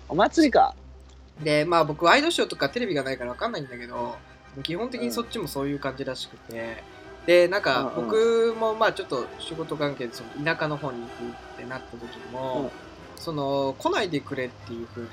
[0.08, 0.74] お祭りか。
[1.42, 4.16] でまあ僕ワイドショーとかテレビがないから分かんないんだけど
[4.62, 6.82] 基本的にそっちもそういう感じらしくて。
[7.26, 12.00] でなんか僕もまあちょっと仕事関係でその田舎の方に行くってなった時
[12.32, 12.70] も、うん。
[13.16, 15.08] その来ないでくれっていうふうに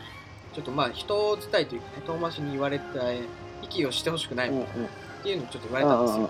[0.53, 2.85] ちょっとまあ人伝いというかね遠回しに言われて
[3.61, 4.87] 息をしてほしくないみたいな
[5.19, 6.17] っていうのをちょっと言われたんですよ。
[6.17, 6.29] うんうん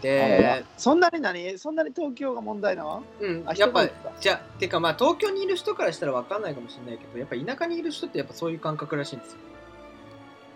[0.00, 1.58] で、そんなに何？
[1.58, 3.02] そんなに東京が問題なの？
[3.20, 3.86] うん、あやっぱ
[4.18, 9.38] じゃてかまあ東京にいる人からしたら分かんないかもしれないけどやっぱ田舎にいる人ってやっぱそういう感覚らしいんですよ。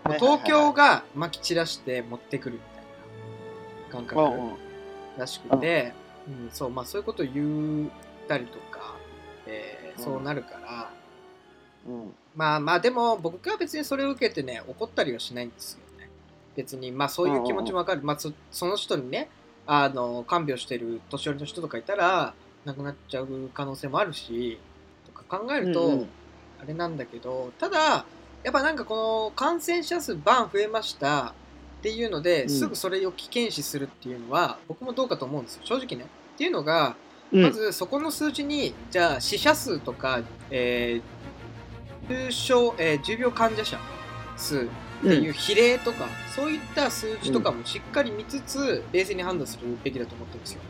[0.03, 0.39] はいはいはい。
[0.39, 4.21] 東京がまき散らして持ってくるみたいな感覚。
[4.21, 4.55] うんうん
[5.17, 5.93] らしくて、
[6.27, 8.95] うんそうまあ、そういうことを言ったりとか、
[9.45, 10.03] えーうん。
[10.03, 10.91] そうなるから、
[11.87, 12.13] うん。
[12.35, 15.79] まあまあでも僕は別にそれを受けてね怒ったりはしないんですよ。
[15.79, 15.84] ね
[16.55, 19.29] 別にまあそういう気持ちもわかる、まあ、そその人にね
[19.67, 22.33] あの看病してる年寄りの人とかいたら
[22.65, 24.59] 亡くなっちゃう可能性もあるし
[25.05, 26.07] とか考えると、うんうん。
[26.61, 28.05] あれなんだけどただ
[28.43, 31.33] やっぱなんかこの感染者数バン増えました
[31.79, 32.49] っていうので、うん。
[32.49, 35.61] すぐそれを危険視するっていうのは僕もどうかと思うんですよ。
[35.65, 36.05] 正直ね。
[36.35, 36.95] っていうのが
[37.31, 37.43] うん。
[37.43, 41.15] まずそこの数字にじゃあ死者数とか、えー
[42.07, 43.79] 重症、えー重病患者者
[44.37, 44.67] 数
[44.99, 50.61] っていう比例とか、そういった数字とかもしっかり見つつ、冷静に判断するべきだと思ってるんですよ。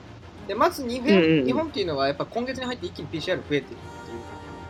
[0.47, 1.45] でまず日本,、うんうんうん。
[1.45, 3.77] 日本っていうのはやっぱ今月に入って一気に PCR 増えてるっていう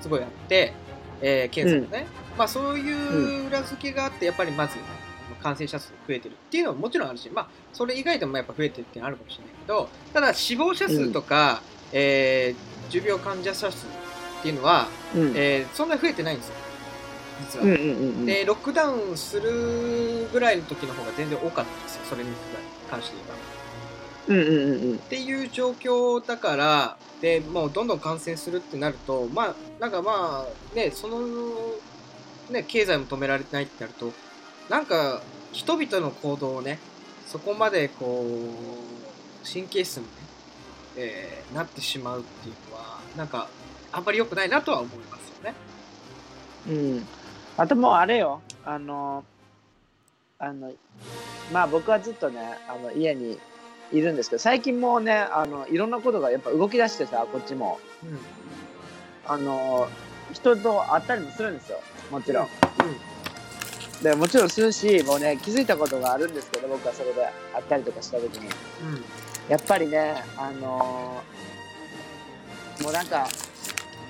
[0.02, 0.74] すごいあって、
[1.22, 2.91] えー検査がね、まあそうい
[3.44, 4.78] う裏付けがあってやっぱりまず
[5.44, 13.89] 感染者数増えてるっていうのはもちろんあるし、まあそれ以外でもやっぱ増えてるっていうのはあるかもしれないけど、ただ死亡者数とか、えー重病患者者数っ
[14.44, 15.34] ていうのは、うん。
[15.36, 16.54] えーそんなに増えてないんですよ、
[17.41, 17.65] 実は。
[17.65, 22.30] うんうんうんうんで、ロックダウンするぐらいの時の方が全然多かったんですよ、それに
[22.89, 23.56] 関して言えば。
[24.28, 31.19] うんうんうんうんっていう状況だから、でもうどんどん感染するってなると、まあ、なんかまあ、ね、その、
[32.50, 34.12] ね、経済も止められてないってなると、
[34.69, 35.21] なんか、
[35.52, 36.80] 人々の行動をね、
[37.28, 40.10] そこまでこう、神経質にね、
[40.98, 43.48] えーなってしまうっていうのは、なんか、
[43.91, 45.56] あんまり良くないなとは思いますよね。
[46.67, 47.08] うん、
[47.58, 48.41] あともうあれよ。
[48.65, 49.24] あの
[50.39, 50.74] あの
[51.54, 53.39] まあ僕はずっとねあの家に
[53.91, 57.80] いるんですけど最近もうねあのいろんなことがやっぱ動き出してさこっちも。
[58.04, 58.20] うん。
[59.28, 59.88] あの
[60.34, 61.80] 人と会ったりもするんですよ。
[62.12, 62.48] もちろん、
[64.04, 68.46] でもちろんするしもうね気づいたことがあるんですけど僕はそれで会ったりとかした時に。
[68.46, 68.52] うん。
[69.50, 71.24] やっぱりねあの
[72.84, 73.28] もうなんか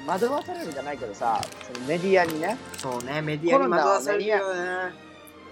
[0.05, 1.41] 惑わされるじゃないけどさ
[1.73, 2.57] そのメディアにね。
[2.77, 4.93] そうね、メディアに惑わされるよね。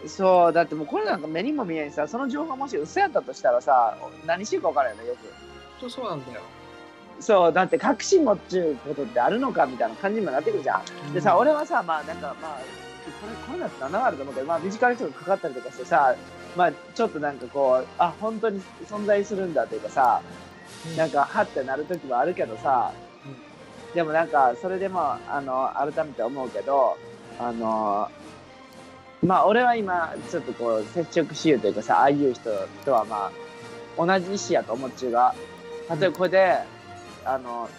[0.06, 5.20] そうだってもうこれなんか目にも見えんしさその情報もし嘘やったとしたらさ何していいか分からんよねよく。
[5.80, 6.42] 本当そうなんだよ。
[7.20, 11.14] そうだって確信持っちゅうことってあるのかみたいな感じにもなってくるじゃん。
[11.14, 12.60] でさ俺はさまあなんかまあ
[13.22, 16.16] これコロナって何があると思うけどまあ身近な人がかかったりとかしてさ
[16.58, 20.22] まあちょっとなんかこうあ本当に存在するんだというかさ
[20.88, 20.98] うん。
[20.98, 22.92] なんかはってなる時もあるけどさ、
[23.94, 26.98] でもなんかそれでもあの改めて思うけど
[27.40, 28.10] あの
[29.24, 32.50] まあ俺は今ちょっとこう接触しようというかさああいう人
[32.86, 33.32] とはま
[33.98, 35.36] あ同じ意思やと思っちゅうが
[35.90, 36.58] 例えばこれで、
[37.26, 37.70] あの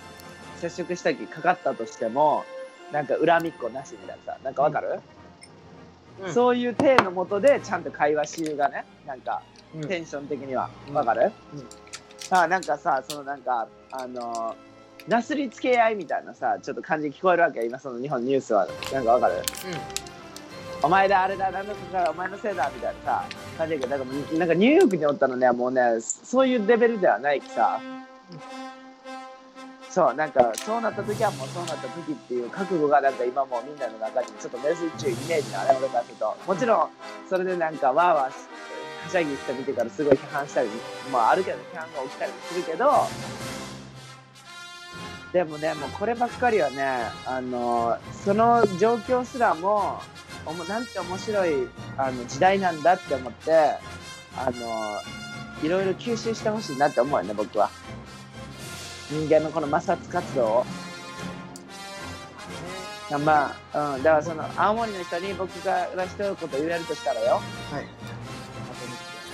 [0.60, 2.44] 接触した時かかったとしても
[2.92, 5.00] なんか恨みっこなしみたいなさなんかわかる、
[6.22, 6.32] うん。
[6.32, 9.42] そういう体のもとでちゃんと会話しゆうがねなんか
[9.74, 9.88] うん。
[9.88, 10.70] テンション的には。
[10.88, 10.94] うん。
[10.94, 12.36] わかる、うん。
[12.36, 14.54] あなんかさそのなんかあの
[15.08, 18.66] なすりつけ合いみたいなさちょっと感じ聞こえるわけ今その日本ニュースは。
[18.92, 19.34] なんかわかる？
[19.34, 19.42] うん
[20.82, 23.24] お前だあれだなんだかお前のせいだみたいなさ
[23.56, 27.80] 感じだけどなんかなんかニューヨークにおったのねもうねそういうレベルではないきさ。
[29.90, 36.88] そうなんかそうなった時はもうそうなった時っていう覚悟がなんか今もうみんなの中にちょっと根付いちゅうイメージのあれ俺からするともちろん
[37.30, 38.30] それでなんかわーわーは
[39.08, 40.68] しゃぎしてみてからすごい批判したり
[41.12, 42.90] もあるけど批判が起きたりするけど
[45.34, 46.80] でもねもうこればっかりはね
[47.26, 50.00] あのその状況すらも
[50.46, 51.68] おもなんて面白い
[51.98, 53.50] あの時代なんだって思って
[54.36, 55.00] あの
[55.66, 57.68] いろいろ吸収してほしいなって思うよね僕は。
[59.10, 60.66] 人間のこの摩擦活動を。
[63.24, 67.40] まあ、うん、だからその青森の人に僕が一言言えるとしたらよ。
[67.72, 68.03] はい。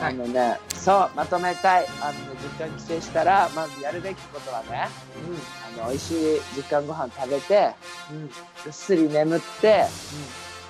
[0.02, 1.86] あのね、そう、まとめたい。
[2.00, 4.88] あの、実家に帰省したら、まずやるべきことはね、
[5.78, 7.72] あの、美味しい実家ご飯食べて、
[8.10, 8.16] うん。
[8.22, 8.30] うん。
[8.64, 9.84] ぐっすり眠って、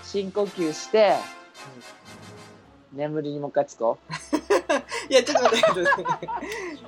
[0.03, 1.15] 深呼吸して、
[2.93, 3.99] 眠りにもう一回つこ
[5.09, 6.29] いや、ちょっと待って。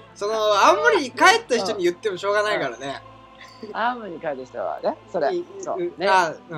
[0.16, 3.00] その、青森に帰った人に言ってもしょうがないからね。
[3.62, 3.68] う。
[3.72, 6.08] 青森に帰る人はね、それそううん、ね。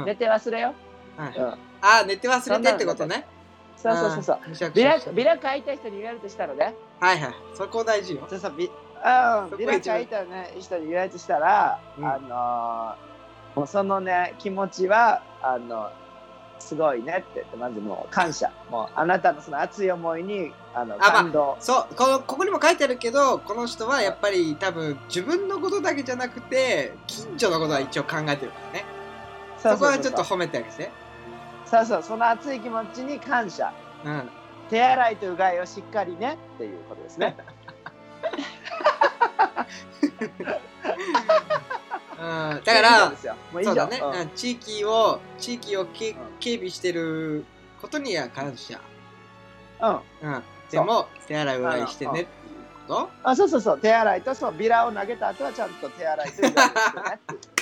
[0.06, 0.74] 寝て忘れよ。
[1.16, 1.58] はいうん。
[1.82, 3.26] あ、寝て忘れてってことね。
[3.92, 4.70] そうそうそうそう。
[4.70, 7.34] ビラビラ書いた人に言えるとしたらね、はいはい。
[7.54, 8.26] そこ大事よ。
[8.28, 8.52] そうそう。
[8.52, 8.70] ビ
[9.58, 12.00] ビラ一番書いた、ね、人に言えるとしたら、う。
[12.00, 12.04] ん。
[12.06, 13.14] あのー
[13.54, 15.90] もうそのね気持ちはあの
[16.58, 18.50] すごいねってまずもう感謝。
[18.70, 28.84] もうあなたのその熱い思いにあのまあ感動、そうこのここにも書いてあるけどこの人はやっぱり多分自分のことだけじゃなくて近所のことは一応考えてるからね。
[29.58, 30.90] そこはちょっと褒めてあげて
[31.74, 33.72] そうそうその熱い気持ちに感謝。
[34.04, 34.30] うん。
[34.70, 37.36] 手洗いとうがいをしっかりねっていうことですね。
[42.16, 43.12] うん、だから
[43.62, 44.20] そうだね、うん。
[44.20, 46.16] うん地域を地域をけん。
[46.40, 47.44] 警備してる
[47.80, 48.80] ことには感謝、
[49.82, 50.30] うん。
[50.34, 52.26] うん、でも手洗いうがいしてねっていう
[52.88, 53.78] こあそうそうそう。
[53.80, 57.53] 手洗いとそうビラを投げた後はちゃんと手洗いとうがいをしてねっていう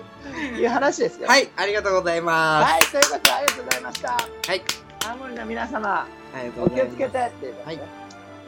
[0.58, 1.26] いう話ですよ。
[1.26, 4.08] とはいありがとうございます、はい、ということでありがとうございました。
[4.10, 4.62] はい、
[5.08, 7.76] 青森の皆様、ありがとうお気をつけてっていうことはい。
[7.76, 7.82] ね。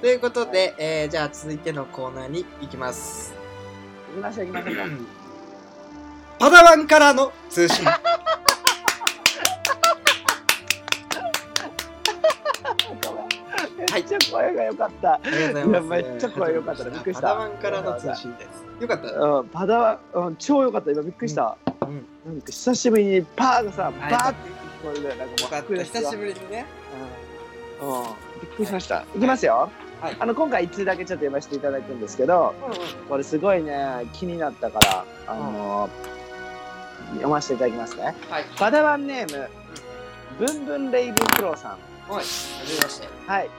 [0.00, 3.32] ということで、えーじゃあ続いてのコーナーに行きます。
[4.14, 4.90] 行きましょう行きましょう。
[6.38, 7.84] パダワンからの通信
[13.96, 15.14] っちゃ声が良かった。
[15.14, 16.84] ありがとうございいやめっちゃ声良かった。
[16.84, 17.22] ねびっくりした。
[17.22, 19.08] パダワンからの通信ですよかった。
[19.08, 20.90] うん、パダワン、うん、超良かった。
[20.90, 21.56] 今びっくりした。
[21.82, 23.92] うんなんか久しぶりにパーがさ、はい。
[23.94, 26.66] バーって聞こえるなんかもう久しぶりにね。
[27.80, 28.04] うん、うん。
[28.04, 29.04] びっくりしました。
[29.16, 29.70] いきますよ。
[30.00, 30.16] はい。
[30.18, 32.54] あの今回一通だけちょっと読ませていただくんですけど、
[33.08, 35.88] これすごいね気になったからあの
[37.14, 38.14] 読ませていただきますね。
[38.28, 38.44] はい。
[38.56, 39.48] パダワンネーム、
[40.38, 41.72] ブンブンレイブンクローさん。
[41.72, 41.78] はい。
[42.16, 43.08] はじめまして。
[43.26, 43.50] はい。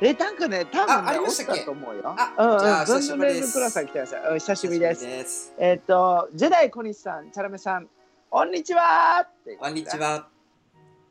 [0.00, 1.60] え、なんかね、多分ね、あありましたっけ？
[1.62, 2.02] おたと思うよ。
[2.04, 4.20] あうんうん、じゃあ久しぶりですレイブンクローさん来てください。
[4.22, 5.06] うん久しぶりです。
[5.06, 7.88] ですえっ、と、ジェダイ小西さん、チャラメさん、
[8.30, 9.96] こんにちはってこんにち。
[9.96, 10.26] は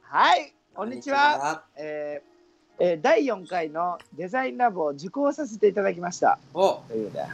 [0.04, 1.18] はい、こんにちは。
[1.18, 2.36] はえー
[2.78, 6.38] えー第4回のデザインラボを受講させていただきました。
[6.54, 7.28] おというね、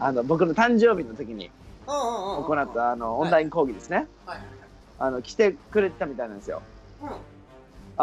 [0.00, 1.50] あの僕の誕生日の時に
[1.86, 4.06] うんうんうん行ったあのオンライン講義ですね。
[4.26, 4.46] はいはい
[4.98, 6.60] あの来てくれてたみたいなんですよ。
[7.00, 7.12] はい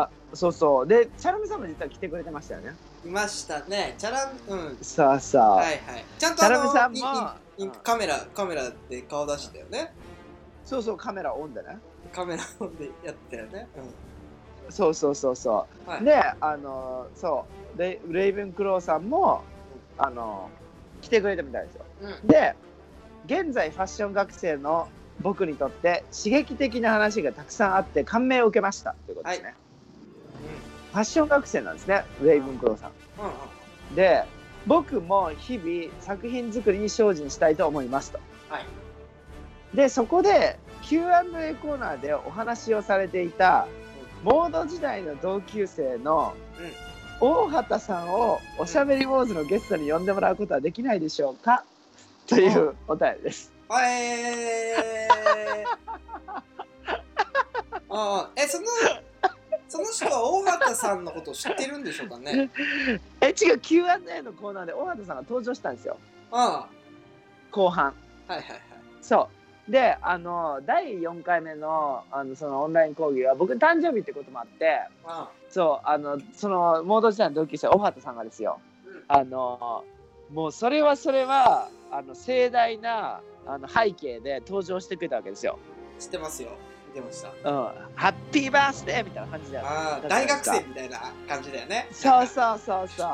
[0.01, 0.87] あ、そうそう。
[0.87, 2.69] で、チャラメさんも実は来てくれてましたよね。
[2.69, 5.55] うんいましたねチャランうんさあさあ。
[5.55, 5.79] はいはい
[6.17, 9.93] ちゃんとあチャラメさんのもいいいカメラカメラで顔出してたよね
[10.65, 11.77] そうそう、カメラオンでね。
[12.11, 12.43] カメラ
[12.77, 13.67] でやってたよね
[14.69, 15.89] そうそうそうそう。
[15.89, 19.43] うんはいで、あのそうレイ、レイブンクローさんも、
[19.97, 20.49] あの
[21.01, 21.85] 来てくれたみたいですよ。
[22.01, 22.55] うんで、
[23.25, 24.89] 現在ファッション学生の
[25.21, 29.55] 僕にとって刺激的な話がたくさんあって感銘を受けましたということですね。
[30.91, 32.91] ファッション学生なんですね、レイブンクローさん。
[33.19, 33.29] うんう
[33.91, 33.95] ん。
[33.95, 34.23] で、
[34.65, 38.19] 僕も日々作品作りに精進したいと思いますと。
[38.49, 38.65] はい。
[39.75, 43.67] で、そこで Q&A コーナーでお話をされていた
[44.23, 46.33] モード時代の同級生の
[47.19, 51.63] 大畑さんをおしゃべり坊主のゲストに呼んでもらうことはできないでしょうか？
[52.27, 53.51] というお便りです。
[53.69, 55.07] はい
[57.89, 58.65] ああえその
[59.67, 62.49] その人は大畑さんのことを知ってるんでしょうかね？
[63.21, 65.97] え、違う、Q&A のコーナーで大畑さんが登場したんですよ。
[66.31, 66.67] あ
[67.51, 67.93] 後半。
[68.27, 68.61] あはいはいはい
[69.01, 69.29] そ
[69.67, 69.71] う。
[69.71, 78.59] で、あの、第4回目の、あの、そのオンライン講義は、僕誕生日ってこともあって、あそう、あの、その、モード時代の同級生、大畑さんがですよ。
[78.85, 79.83] うんあの、
[80.31, 85.57] もうそれはそれは、あの、盛大な、あの、背景で登場してくれたわけですよ。
[85.99, 86.66] 知ってますよ見
[86.97, 87.35] てましたうん。
[87.95, 89.59] ハッピーバースデーみたいな感じで。
[89.59, 93.07] ああ大学生みたいな感じだよねそうそうそうそう。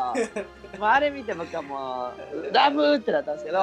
[0.80, 3.60] もうあれ見て僕はもう、ラブってなったんですけど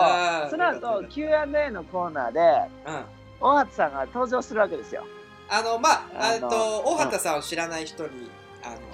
[0.48, 3.04] その後 Q&A のコーナーで、うん
[3.40, 5.04] 大畑さんが登場するわけですよ。
[5.48, 8.30] あのまああのえっと大畑さんを知らない人に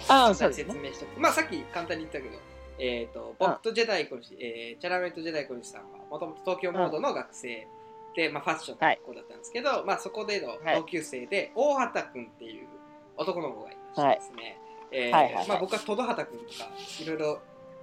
[0.09, 2.41] あの説明してまあさっき簡単に言ったけど
[2.79, 7.67] えっと僕とジェダイコニシえーチャラメとジェダイコニシさんはもともと東京モードの学生
[8.17, 12.67] でまあファッションの学校だったんですけどまあそこでの同級生で大畑くんっていう
[13.17, 14.59] 男の子がいましてですね。
[14.91, 15.49] えーはいはいはい。
[15.49, 16.69] まあ僕はトド畑くんとか
[17.01, 17.41] いろいろ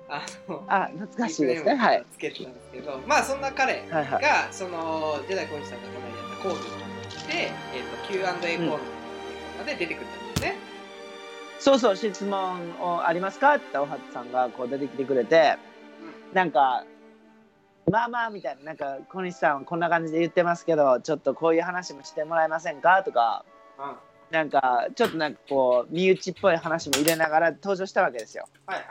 [0.10, 1.76] あのあ、懐かしいですね。
[1.76, 2.06] はい。
[2.12, 6.60] つけてたんですけど、まあそんな彼が、はいはそのジェダイ小西さんがこの間やった講義
[7.28, 8.80] で、えー、と Q&A コー
[9.58, 10.56] ナーで出てくれたんですね。
[11.60, 13.56] そうそう、質問をありますか？
[13.56, 15.58] って大畑さんがこう出てきてくれて、
[16.34, 16.84] なんか、
[17.92, 23.04] まあまあみたいな、なんか小西さんはこんな感じで言ってますけど、ちょっとこういう話もしてもらえませんか？
[23.04, 23.46] とか、
[23.78, 23.96] うんはい
[24.32, 28.48] なんかちょっとなんかこう身内っぽい話も入れながら登場したわけですよ。
[28.66, 28.88] はいはい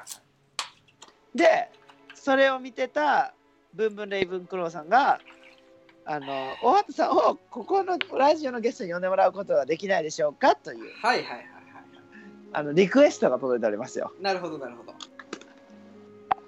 [1.36, 1.68] で
[2.14, 3.34] それを見てた
[3.74, 5.18] ブンブンレイブンクローさんが
[6.04, 6.26] あの
[6.62, 10.54] 大畑さんをここのラジオのゲストに呼んでもらうことはできないでしょうか？
[10.54, 11.46] というはいはいはいはい
[12.52, 14.12] あのリクエストが届いておりますよ。
[14.20, 14.92] なるほどなるほど。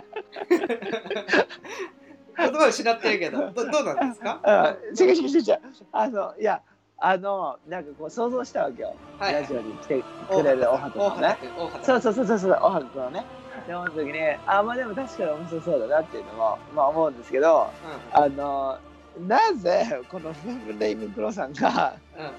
[2.40, 4.40] 言葉を失ってるけどど どうなんですか？
[4.44, 5.60] うん、違う違う違う
[5.92, 6.62] あのいや
[6.98, 9.34] あのなんかこう想像したわけよ、はい。
[9.34, 13.26] ラジオに来てくれる大畑君大畑そうそうそうそうそう大畑君をね。
[13.68, 17.70] で思った時にあまあでも確かに面白そうだなっていうのもまあ思うんですけど
[18.14, 18.78] あの
[19.28, 22.26] なぜこのフェブレイムクロさんがうん。
[22.26, 22.32] うん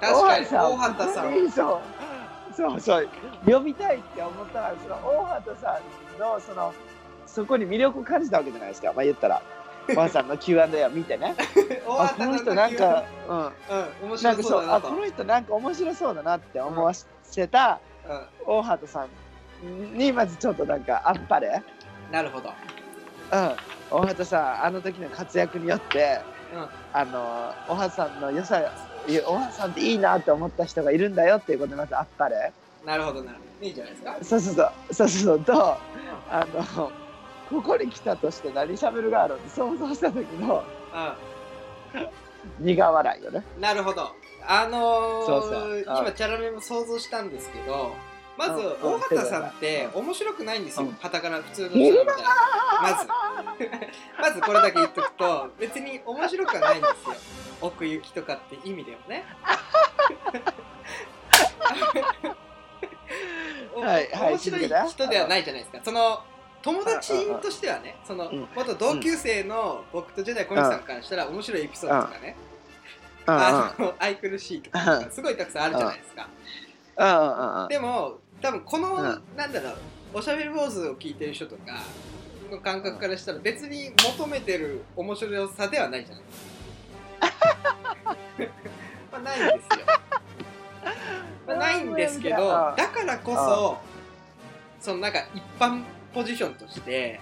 [0.00, 1.50] 確かに大畑さん。
[1.50, 3.08] そうそう
[3.46, 5.78] 呼びたいって思ったらその大畑さ
[6.16, 6.72] んのその
[7.36, 8.94] そこに魅力を感じたわけじゃないですか。
[8.94, 9.42] まあ言ったら。
[9.88, 11.34] 大畑さんの Q&A を見てね。
[11.86, 13.52] 大 あこの人なんか、うん、うん
[14.04, 14.88] 面な白そうだなと。
[14.88, 17.78] あこの人なんか面白そうだなって思わせた
[18.08, 18.26] うん。
[18.46, 21.62] 大畑さんにまずちょっとなんかあっぱれ、
[22.10, 22.48] なるほど。
[23.32, 23.56] うん、
[23.90, 26.20] 大畑さんあの時の活躍によって
[26.54, 26.68] うん。
[26.94, 28.62] あの大畑さんの良さ
[29.06, 32.50] 大畑さんっていいなって思った人がいるんだよっていうことでまずあっぱれ。
[32.86, 33.66] なるほどなるほど。
[33.66, 34.16] いいんじゃないですか。
[34.22, 34.94] そうそうそう。
[34.94, 35.40] そうそうそう。
[35.44, 35.76] と
[36.30, 36.90] あの
[37.50, 40.64] ここに来たとして何しゃべるがあるって想像した時の
[42.60, 43.44] 苦笑いよね。
[43.56, 44.10] うんなるほど。
[44.48, 45.72] あのーそうそう。
[45.72, 45.82] うん。
[45.82, 47.94] 今チャラメも想像したんですけど
[48.38, 50.86] まずうん大畑さんってう面白くないんですよ。
[50.86, 50.92] うん。
[50.94, 52.06] はたから普通の人みたい。
[52.06, 52.12] な
[52.82, 53.08] まず。
[54.20, 57.14] まずこれだけ言っとくと別に面白くはないんですよ。
[57.60, 59.24] 奥行きとかって意味でもね。
[63.74, 65.80] おはいはい面白い人ではないじゃないですか。
[65.84, 66.20] その
[66.66, 68.48] 友達としてはねそのうん。
[68.56, 72.36] 元同級生の僕とジェダイ小西さんからしたら面白いエピソードとかね。
[73.26, 76.28] あの愛くるしいとかすごいたくさんあるじゃないですか。
[77.68, 79.22] でも多分この、うん。
[79.36, 79.52] なん。
[79.52, 79.74] だろう
[80.14, 81.62] おしゃべり坊主を聞いてる人とか
[82.50, 86.46] の感覚からしたら別に求めてる面白さではないじゃないです
[87.62, 88.16] か
[89.12, 89.58] まあないん。
[89.58, 89.84] ですよ、
[91.46, 91.94] まあ、ないん。
[91.94, 92.76] ですけどうん。
[92.76, 93.78] だからこそ
[94.80, 95.12] そのなん。
[95.12, 95.82] か一般
[96.16, 97.20] ポジションとして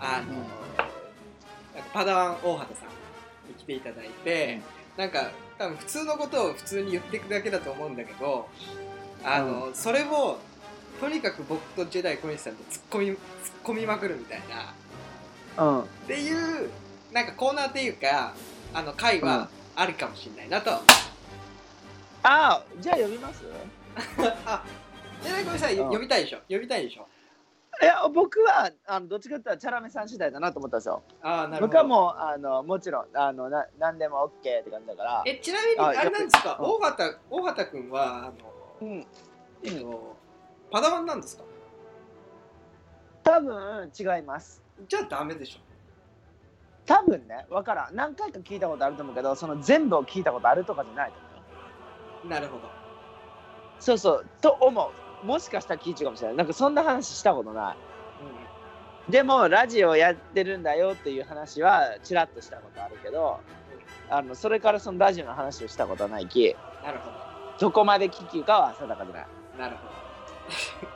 [0.00, 0.36] あの、うん。
[0.36, 2.88] なんかパダワン大畑さん
[3.48, 4.60] に来ていただいて、
[4.96, 8.48] なんか多分普通のことを普通に言っていくだけだと思うんだけど
[9.22, 10.38] あの、それを
[10.98, 13.18] とにかく僕とジェダイ小西さんで突っ込み突っ
[13.64, 14.40] 込みまくるみたい
[15.56, 15.82] なうん。
[15.82, 16.32] ってい
[16.64, 16.70] う
[17.12, 18.32] なんかコーナーっていうか
[18.72, 20.70] あの回はあるかもしれないなと、
[22.22, 23.42] あじゃあ呼びます？
[24.46, 24.64] あ
[25.22, 25.90] ジェダイ小西さんうん。
[25.90, 26.38] 呼びたいでしょ？
[26.48, 27.06] 呼びたいでしょ？
[27.82, 31.02] いや僕はあのどっちかって言ったらチャラメさん次第だなと思ったんですよ。
[31.20, 31.66] ああなるほど。
[31.66, 35.22] 僕はもうあのもちろんあのな何でも OK って感じだから。
[35.26, 36.58] えちなみにああれなんですか？
[36.60, 36.64] うん。
[36.66, 38.32] 大畑大畑君はあの
[38.82, 39.06] うん。
[39.64, 40.16] えっと
[40.70, 41.42] パダワンなんですか？
[43.24, 44.62] 多分違います。
[44.88, 45.58] じゃあダメでしょ。
[46.86, 47.96] 多分ね分からん。
[47.96, 52.30] 何回か聞いたことあると思うけどその全部を聞いたことあるとかじゃないと思うよ。
[52.30, 52.70] なるほど。
[53.80, 56.36] そうそうと思うもしかしたら聞いちゃうかもしれない。
[56.36, 57.76] なんかそんな話したことない。
[59.10, 63.40] でもラジオやってるんだよっていう話はちらっとしたことあるけど
[64.08, 66.54] あのそれからそのラジオの話をしたことはないき
[66.84, 67.10] なるほ
[67.58, 67.70] ど。
[67.72, 69.76] こまで聞くかは定かじゃない、どなる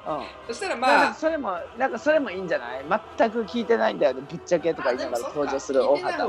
[0.04, 0.18] ほど。
[0.18, 0.26] うん。
[0.48, 2.84] そしたらままああ、それもなんかそれもいいんじゃない？
[3.18, 6.22] 全く聞いてないんだよねぶっちゃけとか言いながら登場する大畑。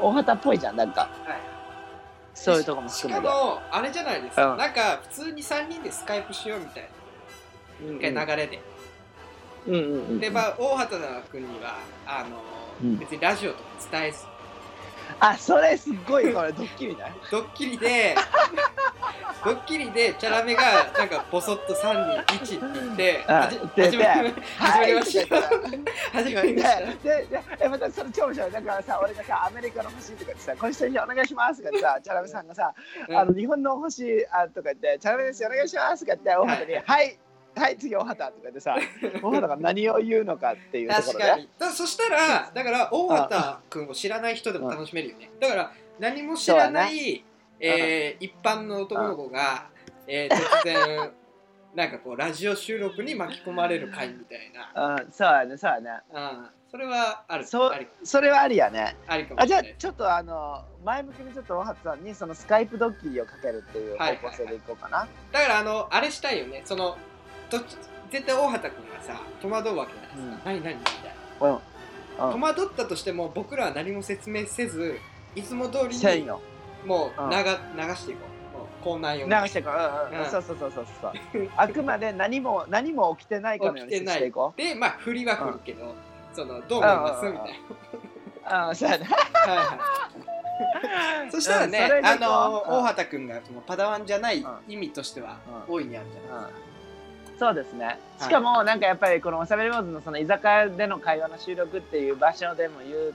[0.00, 1.02] 大畑っぽいじゃんなんか。
[1.02, 1.10] はい、
[2.34, 3.26] そういうとこもし含めて。
[3.26, 4.58] かもあれじゃないですか、うん。
[4.58, 6.88] なんか普通に3人でスカイプしようみたい
[7.82, 8.60] うんな一回流れで、
[9.66, 11.76] うんうんうんでまあ大畑君には
[12.06, 12.42] あの、
[12.82, 12.98] うん。
[12.98, 14.18] 別にラジオとか伝えず
[15.20, 18.14] あそれすっごいこれドッキリだよドッキリで
[19.44, 20.62] ドッキリでチャラメが
[20.96, 25.36] なんかボソッと3人1って言って始まり始ました。
[25.36, 25.44] はい
[26.12, 26.80] 始まました。
[27.02, 32.72] ででえまたそれ超面白いだからさ俺がさアメリカの星とかってさこの人にお願いしますとかってさチャラメさんがさ、
[33.08, 33.16] うん。
[33.16, 37.18] あの日本の星あとか言ってチャラメですよお願いしますとか言って大畑にはい
[37.54, 38.76] はい次大畑とか言ってさ
[39.22, 41.48] 大畑が何を言うのかっていうところで確かに。
[41.58, 45.30] だそしたらだから大畑君を知らない人でも楽しめるよね。
[45.40, 47.24] だから何も知らない、
[47.60, 49.68] えー一般の男の子が、
[50.06, 51.12] えー突然
[51.74, 55.10] なんかこうラジオ収録に巻き込まれる回みたいな、うん。
[55.10, 55.90] そうやねそうやね。
[56.12, 57.46] うん、それはある。
[57.46, 57.72] そ
[58.02, 58.96] それはありやね。
[59.06, 66.62] ありかもあじゃあちょっとあの前向きにちょっと大畑さんにそのスカイプドッキリをかけるっていう方向性でいこうかな、だからあのあれしたいよね。
[66.66, 66.98] その
[67.52, 67.76] どっち
[68.10, 70.62] 絶対大畑君がさ戸惑うわけじゃないですか、うん。
[70.62, 74.98] 何何みたいな戸惑ったとしても僕らは何も説明せず
[75.34, 76.40] いつも通りにせいの。
[76.84, 77.30] もううん。
[77.30, 77.42] 流,、流
[77.94, 78.20] していこ
[78.54, 78.58] う。
[78.58, 81.12] もうコーナー用流していこう、うんそうそうそうそうそう。
[81.56, 84.16] あくまで何も何も起きてないかのように 起きてない。
[84.16, 85.94] していこでまあ振りは振るけど、
[86.34, 87.26] そのどう思います？
[87.26, 87.32] うん。
[87.32, 88.76] みたいううん。
[88.76, 89.08] そうやね
[89.46, 89.64] な、はいは
[91.26, 94.58] い、 そしたらね、あの大畑君がそのパダワンじゃないうん。
[94.68, 95.38] 意味としては
[95.68, 95.74] うん。
[95.74, 96.71] 大いにあるじゃないですか、
[97.42, 97.98] そうですね。
[98.20, 98.22] い。
[98.22, 103.14] しかもなんかやっぱりこのおしゃべり坊主のその居酒屋での会話の収録っていう場所でも言う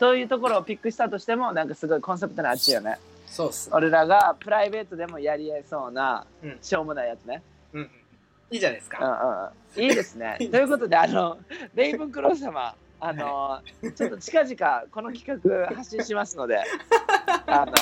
[0.00, 2.96] そういうところをピックしたとしてもなんかすごいコンセプトのあっちよね。
[3.26, 6.58] そうっす俺らがプライベートでもやりえそうな、うん。
[6.62, 7.42] しょうもないやつね。
[7.74, 7.80] うん。
[7.82, 7.90] うん。
[8.50, 9.82] いいじゃないですうんかうん。
[9.82, 10.38] いいですね。
[10.50, 11.36] ということであの
[11.76, 13.60] レイブンクロー様あの、
[13.94, 16.56] ちょっと近々この企画発信しますので
[17.46, 17.72] あの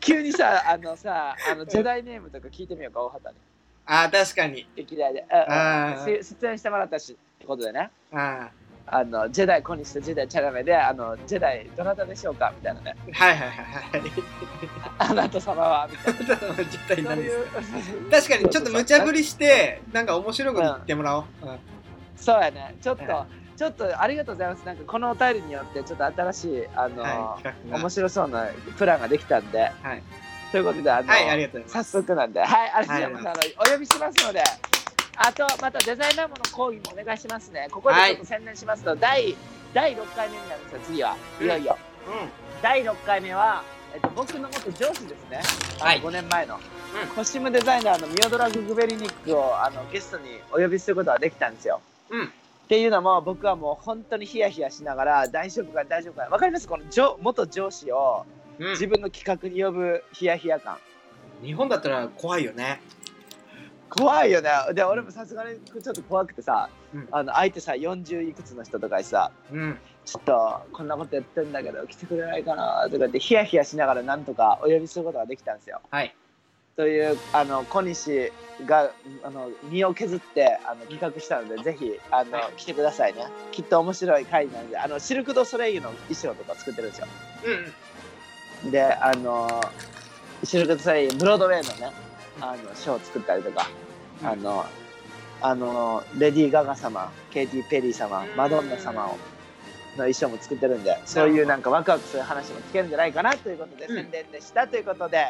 [0.00, 3.53] 急にさあのさあのジェダイネームとか聞いてみようか大畑に
[3.86, 4.66] あー確かに。
[4.76, 6.22] 歴代で、あー。
[6.22, 7.90] し出演してもらったしってことでね。
[8.12, 8.50] あ
[8.86, 12.96] あのジェダイ小西とジェダイチャラメであのジェダイどなたでしょうかみたいなね。
[13.06, 14.12] ーはいはいはいはい。
[14.98, 15.88] あなた様は。
[15.90, 17.36] みたいな実態そういなんです。
[17.36, 21.58] う確かにちょっと無茶ぶりしてなんか面白いこと言ってもらおう、うん。
[22.16, 22.74] そうやね。
[22.80, 23.26] ちょっと、は
[23.56, 24.66] ちょっとありがとうございます。
[24.66, 30.02] なんかこのお便りによってちょっと新しいあの、はい面白そうなプランができたんで、はい
[30.54, 31.90] ということであの、はいありがとうございます。
[31.90, 32.38] 早速なんで。
[32.38, 33.34] はいありがとうござい。
[33.34, 34.44] ます、あのお呼びしますので。
[35.16, 37.66] あとまたデザイナーもの講義もお願いしますね。
[37.72, 39.34] ここでちょっと宣伝しますと、第
[39.72, 41.16] 第6回目になるんですよ次は。
[41.40, 41.76] いよいよ、
[42.62, 45.40] 第6回目は、えっと、僕の元上司ですね、
[45.80, 46.00] はい。
[46.00, 47.08] 5年前の、うん。
[47.16, 51.80] コスチュームデザイナーのミオドラ・ググベリニックをあのゲストにお呼びすることができたんですよ。
[52.10, 52.26] うん。
[52.26, 52.28] っ
[52.68, 56.22] ていうのも僕はもう本当にヒヤヒヤしながら大丈夫か大丈夫か。
[56.30, 56.68] わかります？
[56.68, 58.24] この上元上司を
[58.58, 60.78] うん、自分の企画に呼ぶヒヤヒヤ感。
[61.42, 62.80] 日本だったら怖いよね。
[63.88, 64.50] 怖いよね。
[64.72, 67.08] で俺もさすがにちょっと怖くてさ、うん。
[67.12, 69.78] あの相手さ40いくつの人とかにさうん。
[70.04, 75.80] ちょっとこんなことやってんだけど来てくれないかなとか言ってヒヤヒヤしながらなんとかお呼びすることができたんですよ。
[75.90, 76.14] はい。
[76.76, 78.32] というあの小西
[78.66, 78.90] が
[79.22, 82.52] あの身を削ってあの企画したのでぜひあの、はい。
[82.56, 83.26] 来てくださいね。
[83.52, 87.06] きっと面白い回なのであのシルク・ド・ソレイユの衣装とか作ってるんですよ。
[87.46, 87.83] うん
[88.70, 89.62] であの
[90.42, 91.92] シルク・ド・ソレイユブロードウェイのね
[92.40, 93.68] あのショーを作ったりとか、
[94.22, 94.64] うんあの
[95.40, 99.18] あのレディー・ガガ様ケイティ・ペリー様うんマドンナ様を
[99.96, 105.24] の衣装も作ってるんでそういうなんかワクワクする話も聞けるんじゃないかなということで、うん宣伝でしたということでよ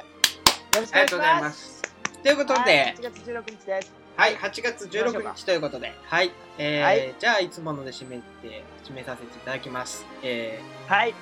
[0.80, 1.48] ろしくおありがとうござい願いしま。
[1.48, 1.82] ますす
[2.22, 3.92] ということで、はい、8月16日です。
[4.16, 10.06] はい、8月16日ということで、はい、えーはいじゃあいつもので締めて、締めさせていただきます。
[10.22, 11.14] えはい。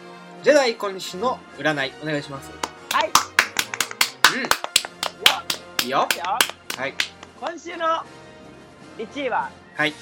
[0.43, 2.51] ー、ジェダイ小西の占い、お願いします。
[2.91, 3.07] はい。
[3.07, 3.13] よ
[5.81, 5.99] うん、いいよ。
[5.99, 6.09] よ
[6.77, 6.95] はい、
[7.41, 7.87] 今週の
[8.99, 9.95] 1位は、はい。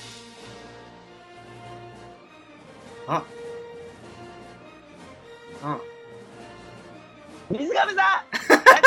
[3.06, 3.22] あ、
[5.62, 5.78] あ、
[7.50, 8.22] 水上さん、ラッ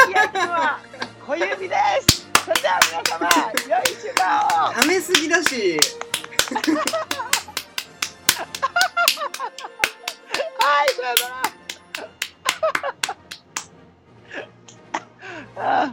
[0.08, 0.80] キーアイテムは
[1.28, 1.76] 小指で
[2.08, 2.28] す。
[2.46, 3.30] それでは皆様、
[3.70, 4.74] 良い週間を。
[4.74, 5.78] ためすぎだし、
[10.64, 11.52] Ay, sarap!
[15.60, 15.92] ah.